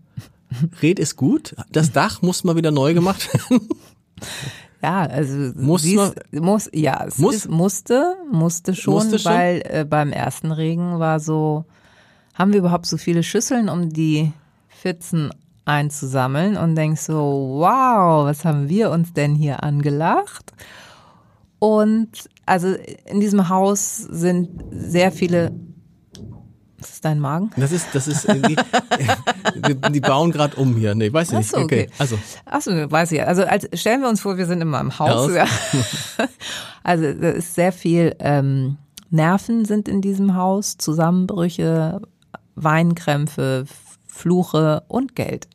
[0.83, 1.55] Red ist gut.
[1.71, 3.69] Das Dach muss mal wieder neu gemacht werden.
[4.83, 7.35] Ja, also Muss ist, muss ja, es Muss?
[7.35, 9.33] Ist, musste, musste schon, Musste schon?
[9.33, 11.67] weil äh, beim ersten Regen war so,
[12.33, 14.33] haben wir überhaupt so viele Schüsseln, um die
[14.69, 15.31] Pfützen
[15.67, 17.15] einzusammeln und denkst so,
[17.59, 20.53] wow, was haben wir uns denn hier angelacht?
[21.59, 22.75] Und also
[23.05, 25.53] in diesem Haus sind sehr viele.
[26.81, 27.51] Ist das dein Magen?
[27.57, 28.57] Das ist, das ist irgendwie,
[29.55, 30.95] die, die bauen gerade um hier.
[30.95, 31.51] Nee, weiß ich nicht.
[31.51, 31.89] so, okay.
[31.99, 33.25] Also, Achso, weiß ich ja.
[33.25, 35.29] Also als, stellen wir uns vor, wir sind immer im Haus.
[35.29, 35.35] Haus.
[35.35, 35.47] Ja.
[36.83, 38.79] Also da ist sehr viel ähm,
[39.11, 42.01] Nerven sind in diesem Haus, Zusammenbrüche,
[42.55, 43.67] Weinkrämpfe,
[44.07, 45.47] Fluche und Geld.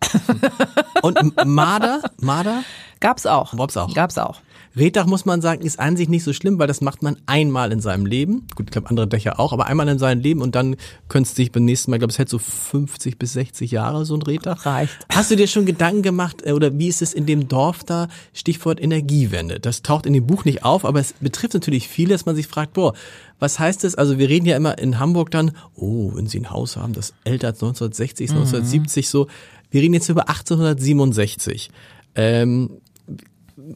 [1.02, 2.64] und Marder, Marder,
[3.06, 3.56] Gab's auch.
[3.56, 3.94] Gab's auch.
[3.94, 4.42] Gab's auch.
[4.76, 7.72] Reddach muss man sagen, ist an sich nicht so schlimm, weil das macht man einmal
[7.72, 8.48] in seinem Leben.
[8.56, 10.76] Gut, ich glaube andere Dächer auch, aber einmal in seinem Leben und dann
[11.08, 14.06] könntest du dich beim nächsten Mal, ich glaube, es hält so 50 bis 60 Jahre
[14.06, 14.66] so ein Reddach.
[14.66, 15.06] Reicht.
[15.14, 18.08] Hast du dir schon Gedanken gemacht äh, oder wie ist es in dem Dorf da?
[18.34, 19.60] Stichwort Energiewende.
[19.60, 22.48] Das taucht in dem Buch nicht auf, aber es betrifft natürlich viele, dass man sich
[22.48, 22.96] fragt, boah,
[23.38, 23.94] was heißt das?
[23.94, 27.14] Also wir reden ja immer in Hamburg dann, oh, wenn Sie ein Haus haben, das
[27.24, 29.28] älter als 1960, 1970 so.
[29.70, 31.70] Wir reden jetzt über 1867.
[32.16, 32.82] Ähm,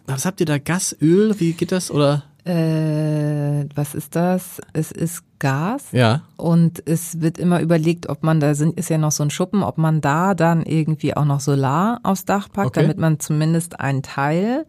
[0.05, 0.57] was habt ihr da?
[0.57, 1.39] Gas, Öl?
[1.39, 1.89] Wie geht das?
[1.91, 2.23] Oder?
[2.45, 4.61] Äh, was ist das?
[4.73, 5.87] Es ist Gas.
[5.91, 6.23] Ja.
[6.37, 9.63] Und es wird immer überlegt, ob man, da sind, ist ja noch so ein Schuppen,
[9.63, 12.81] ob man da dann irgendwie auch noch Solar aufs Dach packt, Okay.
[12.81, 14.65] damit man zumindest einen Teil.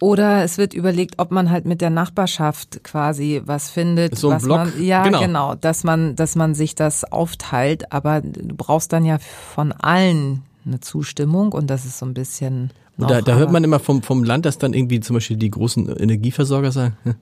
[0.00, 4.36] Oder es wird überlegt, ob man halt mit der Nachbarschaft quasi was findet, So ein
[4.36, 5.20] was Block, man, ja genau.
[5.20, 5.54] genau.
[5.54, 10.80] dass man, dass man sich das aufteilt, aber du brauchst dann ja von allen eine
[10.80, 12.72] Zustimmung und das ist so ein bisschen.
[13.02, 15.50] Noch, da, da hört man immer vom, vom Land, dass dann irgendwie zum Beispiel die
[15.50, 17.14] großen Energieversorger sagen, "Hm,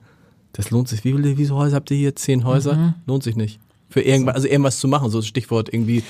[0.53, 1.03] das lohnt sich.
[1.03, 2.15] Wie viele, wie Häuser habt ihr hier?
[2.15, 2.75] Zehn Häuser?
[2.75, 2.93] Mhm.
[3.05, 3.59] Lohnt sich nicht.
[3.89, 6.03] Für irgendwas, also irgendwas zu machen, so Stichwort irgendwie,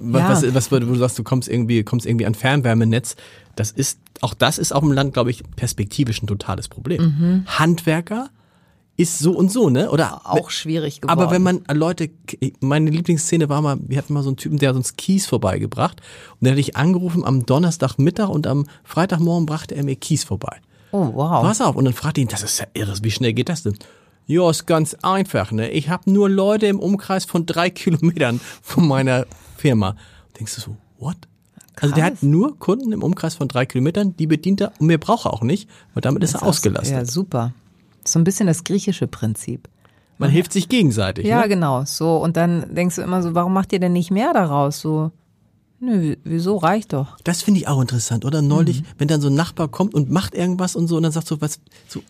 [0.00, 0.48] was, Ja.
[0.48, 3.16] was, was, wo du sagst, du kommst irgendwie, kommst irgendwie an Fernwärmenetz.
[3.56, 7.02] Das ist, auch das ist auf dem Land, glaube ich, perspektivisch ein totales Problem.
[7.02, 7.42] Mhm.
[7.46, 8.30] Handwerker
[9.00, 9.90] ist so und so, ne?
[9.90, 11.18] Oder auch schwierig geworden.
[11.18, 12.10] aber wenn man äh, Leute,
[12.60, 16.02] meine Lieblingsszene war mal, wir hatten mal so einen Typen, der hat uns Kies vorbeigebracht
[16.32, 20.60] und der hatte ich angerufen am Donnerstagmittag und am Freitagmorgen brachte er mir Kies vorbei.
[20.92, 21.42] oh wow.
[21.42, 23.78] Pass auf und dann fragte ihn, das ist ja irre, wie schnell geht das denn?
[24.26, 25.70] Ja, ist ganz einfach, ne?
[25.70, 29.26] Ich habe nur Leute im Umkreis von drei Kilometern von meiner
[29.56, 29.96] Firma.
[30.38, 31.16] Denkst du so, what?
[31.80, 34.98] Also der hat nur Kunden im Umkreis von drei Kilometern, die bedient er und mehr
[34.98, 36.94] braucht er auch nicht, weil damit ist er ausgelastet.
[36.94, 37.54] Ja, super.
[38.04, 39.68] So ein bisschen das griechische Prinzip.
[40.18, 41.24] Man hilft sich gegenseitig.
[41.26, 41.48] Ja, ne?
[41.48, 41.84] genau.
[41.86, 44.80] So, und dann denkst du immer so, warum macht ihr denn nicht mehr daraus?
[44.80, 45.12] So,
[45.80, 47.16] nö, wieso reicht doch?
[47.24, 48.42] Das finde ich auch interessant, oder?
[48.42, 48.48] Mhm.
[48.48, 51.30] Neulich, wenn dann so ein Nachbar kommt und macht irgendwas und so und dann sagst
[51.30, 52.00] du, was, so,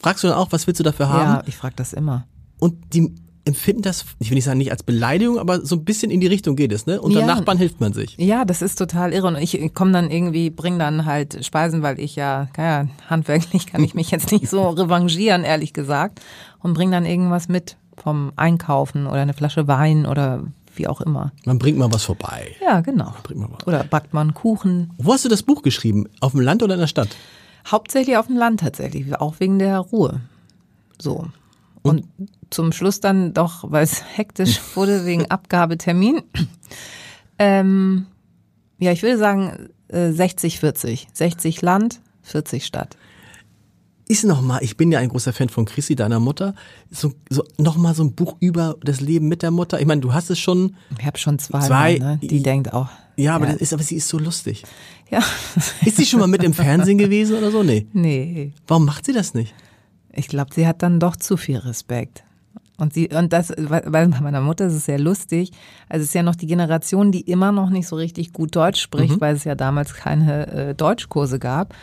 [0.00, 1.24] fragst du dann auch, was willst du dafür haben?
[1.24, 2.26] Ja, ich frage das immer.
[2.58, 3.14] Und die
[3.48, 6.26] empfinden das, ich will nicht sagen nicht als Beleidigung, aber so ein bisschen in die
[6.28, 7.00] Richtung geht es, ne?
[7.00, 7.26] Unter Ja.
[7.26, 8.16] Nachbarn hilft man sich.
[8.18, 9.26] Ja, das ist total irre.
[9.26, 13.82] Und ich komme dann irgendwie, bring dann halt Speisen, weil ich ja, ja, handwerklich kann
[13.82, 16.20] ich mich jetzt nicht so revanchieren, ehrlich gesagt.
[16.60, 20.44] Und bring dann irgendwas mit vom Einkaufen oder eine Flasche Wein oder
[20.76, 21.32] wie auch immer.
[21.44, 22.54] Man bringt mal was vorbei.
[22.62, 23.12] Ja, genau.
[23.24, 23.66] Was.
[23.66, 24.92] Oder backt man Kuchen.
[24.98, 26.06] Wo hast du das Buch geschrieben?
[26.20, 27.08] Auf dem Land oder in der Stadt?
[27.66, 30.20] Hauptsächlich auf dem Land tatsächlich, auch wegen der Ruhe.
[31.00, 31.26] So.
[31.82, 32.04] Und,
[32.50, 36.22] zum Schluss dann doch, weil es hektisch wurde wegen Abgabetermin.
[37.38, 38.06] Ähm,
[38.78, 41.08] ja, ich würde sagen äh, 60, 40.
[41.12, 42.96] 60 Land, 40 Stadt.
[44.10, 46.54] Ist noch mal, ich bin ja ein großer Fan von Chrissy, deiner Mutter,
[46.90, 49.78] so, so noch mal so ein Buch über das Leben mit der Mutter.
[49.80, 52.18] Ich meine, du hast es schon, Ich habe schon zwei, Zwei- ne?
[52.22, 52.88] die denkt auch.
[53.16, 53.52] ja, aber Ja.
[53.52, 54.64] das ist, aber sie ist so lustig.
[55.10, 55.22] Ja.
[55.84, 57.62] Ist sie schon mal mit im Fernsehen gewesen oder so?
[57.62, 57.86] Nee.
[57.92, 58.52] nee.
[58.66, 59.54] Warum macht sie das nicht?
[60.18, 62.24] Ich glaube, sie hat dann doch zu viel Respekt.
[62.76, 65.50] Und sie, und das, weil bei meiner Mutter ist es sehr lustig.
[65.88, 68.80] Also es ist ja noch die Generation, die immer noch nicht so richtig gut Deutsch
[68.80, 71.74] spricht, weil es ja damals keine äh, Deutschkurse gab.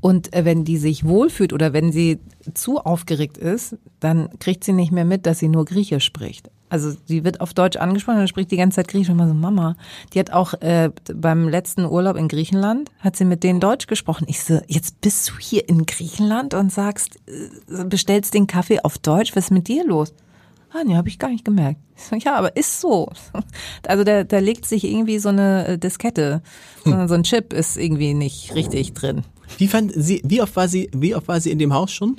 [0.00, 2.18] Und äh, wenn die sich wohlfühlt oder wenn sie
[2.54, 6.50] zu aufgeregt ist, dann kriegt sie nicht mehr mit, dass sie nur Griechisch spricht.
[6.72, 9.10] Also sie wird auf Deutsch angesprochen und spricht die ganze Zeit Griechisch.
[9.10, 9.76] Und immer so, Mama,
[10.14, 14.24] die hat auch äh, beim letzten Urlaub in Griechenland, hat sie mit denen Deutsch gesprochen.
[14.26, 18.96] Ich so, jetzt bist du hier in Griechenland und sagst, äh, bestellst den Kaffee auf
[18.96, 20.14] Deutsch, was ist mit dir los?
[20.72, 21.78] Ah, nee, habe ich gar nicht gemerkt.
[21.94, 23.10] Ich so, ja, aber ist so.
[23.86, 26.40] Also da, da legt sich irgendwie so eine äh, Diskette,
[26.86, 29.24] so so ein Chip ist irgendwie nicht richtig drin.
[29.58, 32.16] Wie fand sie, wie oft war sie, wie oft war sie in dem Haus schon?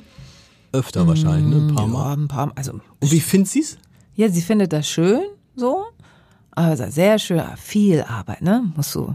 [0.70, 1.68] Öfter wahrscheinlich, ne?
[1.68, 2.04] Ein paar Mal.
[2.04, 3.78] Ja, ein paar, also Und wie findet sie's?
[4.16, 5.20] Ja, sie findet das schön,
[5.56, 5.84] so.
[6.56, 8.62] Also sehr schön, aber viel Arbeit, ne?
[8.76, 9.12] Musst du,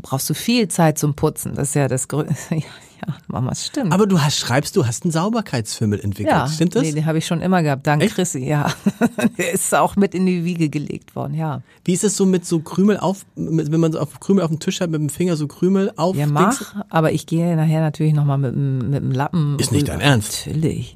[0.00, 1.54] brauchst du viel Zeit zum Putzen.
[1.54, 2.62] Das ist ja das Größte.
[3.06, 3.92] Ja, Mama, es stimmt.
[3.92, 6.34] Aber du hast, schreibst, du hast einen Sauberkeitsfimmel entwickelt.
[6.36, 6.82] ja, Stimmt das?
[6.82, 7.86] Nee, den habe ich schon immer gehabt.
[7.86, 8.16] Dank Echt?
[8.16, 8.72] Chrissy, ja.
[9.38, 11.62] Der ist auch mit in die Wiege gelegt worden, ja.
[11.84, 14.58] Wie ist es so mit so Krümel auf, wenn man so auf Krümel auf dem
[14.58, 16.16] Tisch hat, mit dem Finger so Krümel auf?
[16.16, 19.56] Ja, mach, aber ich gehe nachher natürlich nochmal mit, dem- mit dem Lappen.
[19.60, 20.48] Ist nicht dein Ernst?
[20.48, 20.94] Natürlich.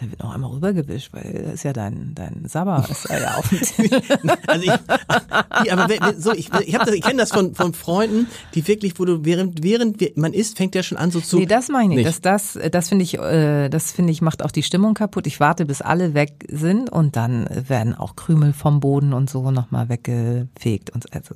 [0.00, 2.86] Der wird noch einmal rübergewischt, weil das ist ja dein, dein Sabber.
[2.88, 3.58] Ist ja auf dem
[4.46, 8.66] Also ich, aber so, ich, ich, hab das, ich kenne das von, von Freunden, die
[8.68, 11.38] wirklich, wo du während während man isst, fängt der schon an so zu.
[11.38, 12.06] Nee, das meine ich nicht.
[12.06, 12.24] Nicht.
[12.24, 15.26] Das, das, das finde ich, äh, das finde ich macht auch die Stimmung kaputt.
[15.26, 19.50] Ich warte, bis alle weg sind und dann werden auch Krümel vom Boden und so
[19.50, 20.90] nochmal weggefegt.
[20.90, 21.34] Und also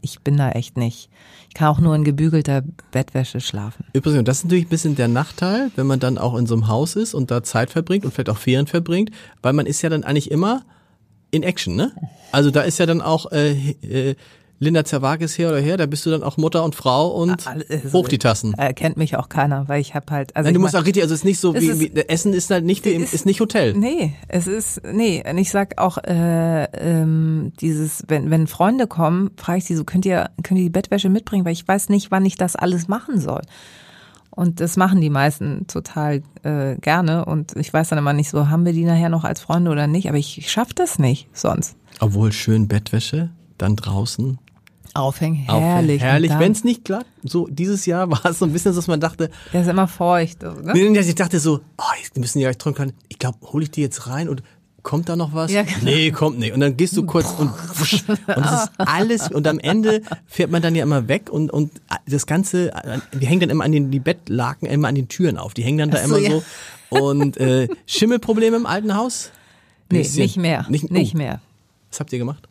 [0.00, 1.08] ich bin da echt nicht.
[1.52, 3.84] Ich kann auch nur in gebügelter Bettwäsche schlafen.
[3.92, 6.54] Übrigens, und das ist natürlich ein bisschen der Nachteil, wenn man dann auch in so
[6.54, 9.10] einem Haus ist und da Zeit verbringt und vielleicht auch Ferien verbringt,
[9.42, 10.62] weil man ist ja dann eigentlich immer
[11.30, 11.92] in Action, ne?
[12.30, 14.14] Also da ist ja dann auch äh, äh,
[14.62, 17.92] Linda Zerwakis her oder her, da bist du dann auch Mutter und Frau und Also,
[17.98, 18.54] hoch die Tassen.
[18.56, 20.36] Äh, kennt mich auch keiner, weil ich habe halt.
[20.36, 22.32] Also Nein, du musst auch richtig, also es ist nicht so wie, ist- wie Essen
[22.32, 23.74] ist halt nicht wie ist- ist nicht Hotel.
[23.74, 29.32] Nee, es ist, nee, und ich sag auch, äh, ähm, dieses, wenn, wenn Freunde kommen,
[29.36, 32.12] frage ich sie so, könnt ihr, könnt ihr die Bettwäsche mitbringen, weil ich weiß nicht,
[32.12, 33.42] wann ich das alles machen soll.
[34.30, 38.48] Und das machen die meisten total äh, gerne und ich weiß dann immer nicht so,
[38.48, 41.28] haben wir die nachher noch als Freunde oder nicht, aber ich, ich schaff das nicht
[41.32, 41.76] sonst.
[42.00, 44.38] Obwohl schön Bettwäsche, dann draußen.
[44.94, 46.02] Aufhängen, Auf- herrlich.
[46.02, 47.06] Herrlich, Und wenn es nicht klappt.
[47.24, 50.42] So dieses Jahr war es so ein bisschen, dass man dachte, Der ist immer feucht.
[50.42, 50.72] Ne?
[50.74, 52.92] nee, ich dachte so, oh, jetzt müssen die ja träumen können.
[53.08, 54.42] Ich glaube, hole ich die jetzt rein und
[54.82, 55.50] kommt da noch was?
[55.52, 55.78] Ja, genau.
[55.84, 56.52] Nee, kommt nicht.
[56.52, 60.50] Und dann gehst du kurz und wusch, und das ist alles und am Ende fährt
[60.50, 61.70] man dann ja immer weg und und
[62.06, 62.72] das ganze
[63.12, 65.54] wir hängen dann immer an den die Bettlaken immer an den Türen auf.
[65.54, 66.30] Die hängen dann da so, immer ja.
[66.30, 66.42] so
[66.90, 69.30] und äh, Schimmelprobleme im alten Haus?
[69.90, 70.22] Nee, Bisschen.
[70.22, 70.66] nicht mehr.
[70.68, 71.40] Nicht, Nicht, oh, mehr.
[71.90, 72.48] Was habt ihr gemacht?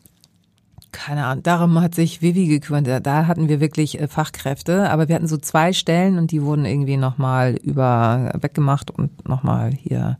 [0.91, 3.05] Keine Ahnung, darum hat sich Vivi gekümmert.
[3.05, 6.65] Da, hatten wir wirklich äh, Fachkräfte, aber wir hatten so zwei Stellen und die wurden
[6.65, 10.17] irgendwie nochmal über weggemacht und nochmal hier,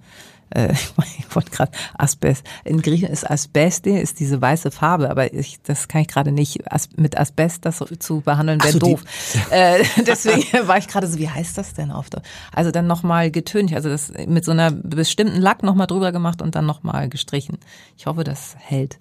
[0.49, 0.71] äh,
[1.19, 2.45] ich wollte gerade Asbest.
[2.63, 6.71] In Griechenland ist Asbeste, ist diese weiße Farbe, aber ich, das kann ich gerade nicht.
[6.71, 9.03] As, mit Asbest das zu behandeln wäre so, doof.
[9.49, 12.21] Äh, deswegen war ich gerade so, wie heißt das denn auf der?
[12.53, 16.55] Also dann nochmal getüncht, also das mit so einer bestimmten Lack nochmal drüber gemacht und
[16.55, 17.57] dann nochmal gestrichen.
[17.97, 18.97] Ich hoffe, das hält.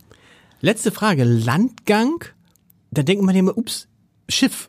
[0.60, 1.24] Letzte Frage.
[1.24, 2.24] Landgang?
[2.90, 3.88] Da denkt man immer, ups,
[4.28, 4.68] Schiff.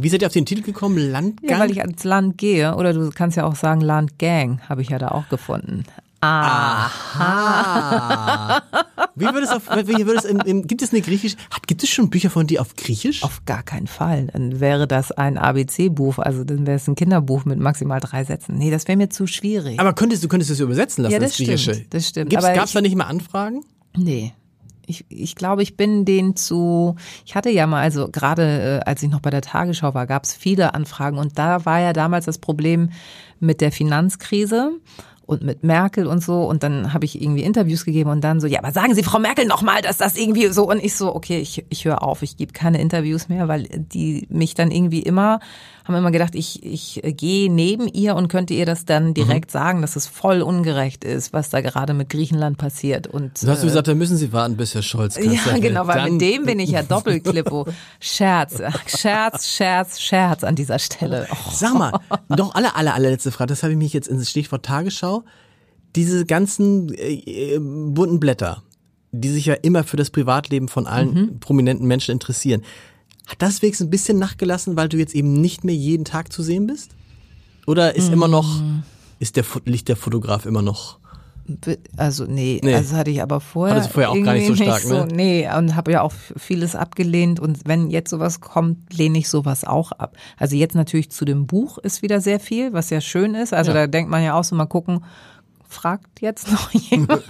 [0.00, 0.98] Wie seid ihr auf den Titel gekommen?
[0.98, 1.50] Landgang?
[1.50, 2.76] Ja, weil ich ans Land gehe.
[2.76, 5.84] Oder du kannst ja auch sagen Landgang, habe ich ja da auch gefunden.
[6.22, 6.90] Ah.
[9.14, 11.82] Wie würde es auf, wie würde es im, im, gibt es eine griechische, hat, gibt
[11.82, 13.22] es schon Bücher von dir auf Griechisch?
[13.24, 14.26] Auf gar keinen Fall.
[14.26, 18.56] Dann wäre das ein ABC-Buch, also dann wäre es ein Kinderbuch mit maximal drei Sätzen.
[18.58, 19.80] Nee, das wäre mir zu schwierig.
[19.80, 21.74] Aber könntest du könntest es übersetzen lassen Ja, das ins Griechische?
[21.74, 22.30] stimmt, das stimmt.
[22.30, 23.64] Gab's ich- da nicht mal Anfragen?
[23.96, 24.34] Nee.
[24.90, 26.96] Ich, ich glaube, ich bin den zu.
[27.24, 30.24] Ich hatte ja mal, also gerade äh, als ich noch bei der Tagesschau war, gab
[30.24, 32.90] es viele Anfragen und da war ja damals das Problem
[33.38, 34.72] mit der Finanzkrise
[35.30, 38.48] und mit Merkel und so und dann habe ich irgendwie Interviews gegeben und dann so,
[38.48, 41.14] ja, aber sagen Sie Frau Merkel noch mal, dass das irgendwie so und ich so,
[41.14, 45.02] okay, ich, ich höre auf, ich gebe keine Interviews mehr, weil die mich dann irgendwie
[45.02, 45.38] immer
[45.90, 49.50] haben immer gedacht, ich ich äh, gehe neben ihr und könnte ihr das dann direkt
[49.50, 53.62] sagen, dass es voll ungerecht ist, was da gerade mit Griechenland passiert und Du hast
[53.62, 56.44] äh, gesagt, da müssen Sie warten, bis Herr Scholz Kanzler ja, genau, weil mit dem
[56.46, 57.66] bin ich ja Doppelklippo.
[58.00, 61.26] Scherz, Scherz, Scherz, Scherz an dieser Stelle.
[61.30, 61.92] Oh, Sag mal,
[62.28, 65.24] noch alle, alle, allerletzte Frage, das habe ich mich jetzt ins Stichwort Tagesschau.
[65.96, 68.62] Diese ganzen äh, bunten Blätter,
[69.12, 71.40] die sich ja immer für das Privatleben von allen Mhm.
[71.40, 72.62] prominenten Menschen interessieren.
[73.30, 76.42] Hat das wenigstens ein bisschen nachgelassen, weil du jetzt eben nicht mehr jeden Tag zu
[76.42, 76.90] sehen bist?
[77.66, 78.82] Oder ist immer noch, Mm.
[79.20, 80.98] ist der, liegt der Fotograf immer noch?
[81.96, 82.74] also nee, Nee.
[82.74, 85.08] also hatte ich aber vorher, Hattest du vorher auch gar nicht so stark, ne?
[85.12, 89.64] Nee, und habe ja auch vieles abgelehnt und wenn jetzt sowas kommt, lehne ich sowas
[89.64, 90.16] auch ab.
[90.36, 93.52] Also jetzt natürlich zu dem Buch ist wieder sehr viel, was ja schön ist.
[93.52, 95.02] Also da denkt man ja auch so mal gucken,
[95.68, 97.22] fragt jetzt noch jemand.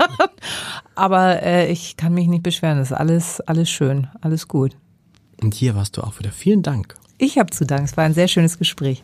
[0.95, 4.77] aber äh, ich kann mich nicht beschweren, das ist alles, alles schön, alles gut.
[5.43, 6.33] Und hier warst du auch wieder.
[6.33, 6.97] Vielen Dank.
[7.19, 9.03] Ich habe zu danken, es war ein sehr schönes Gespräch.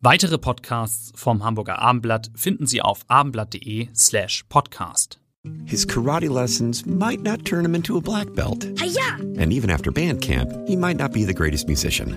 [0.00, 5.18] Weitere Podcasts vom Hamburger Abendblatt finden Sie auf abendblatt.de slash podcast.
[5.64, 8.66] His karate lessons might not turn him into a black belt.
[8.80, 9.16] Hi-ya!
[9.40, 12.16] And even after band camp, he might not be the greatest musician.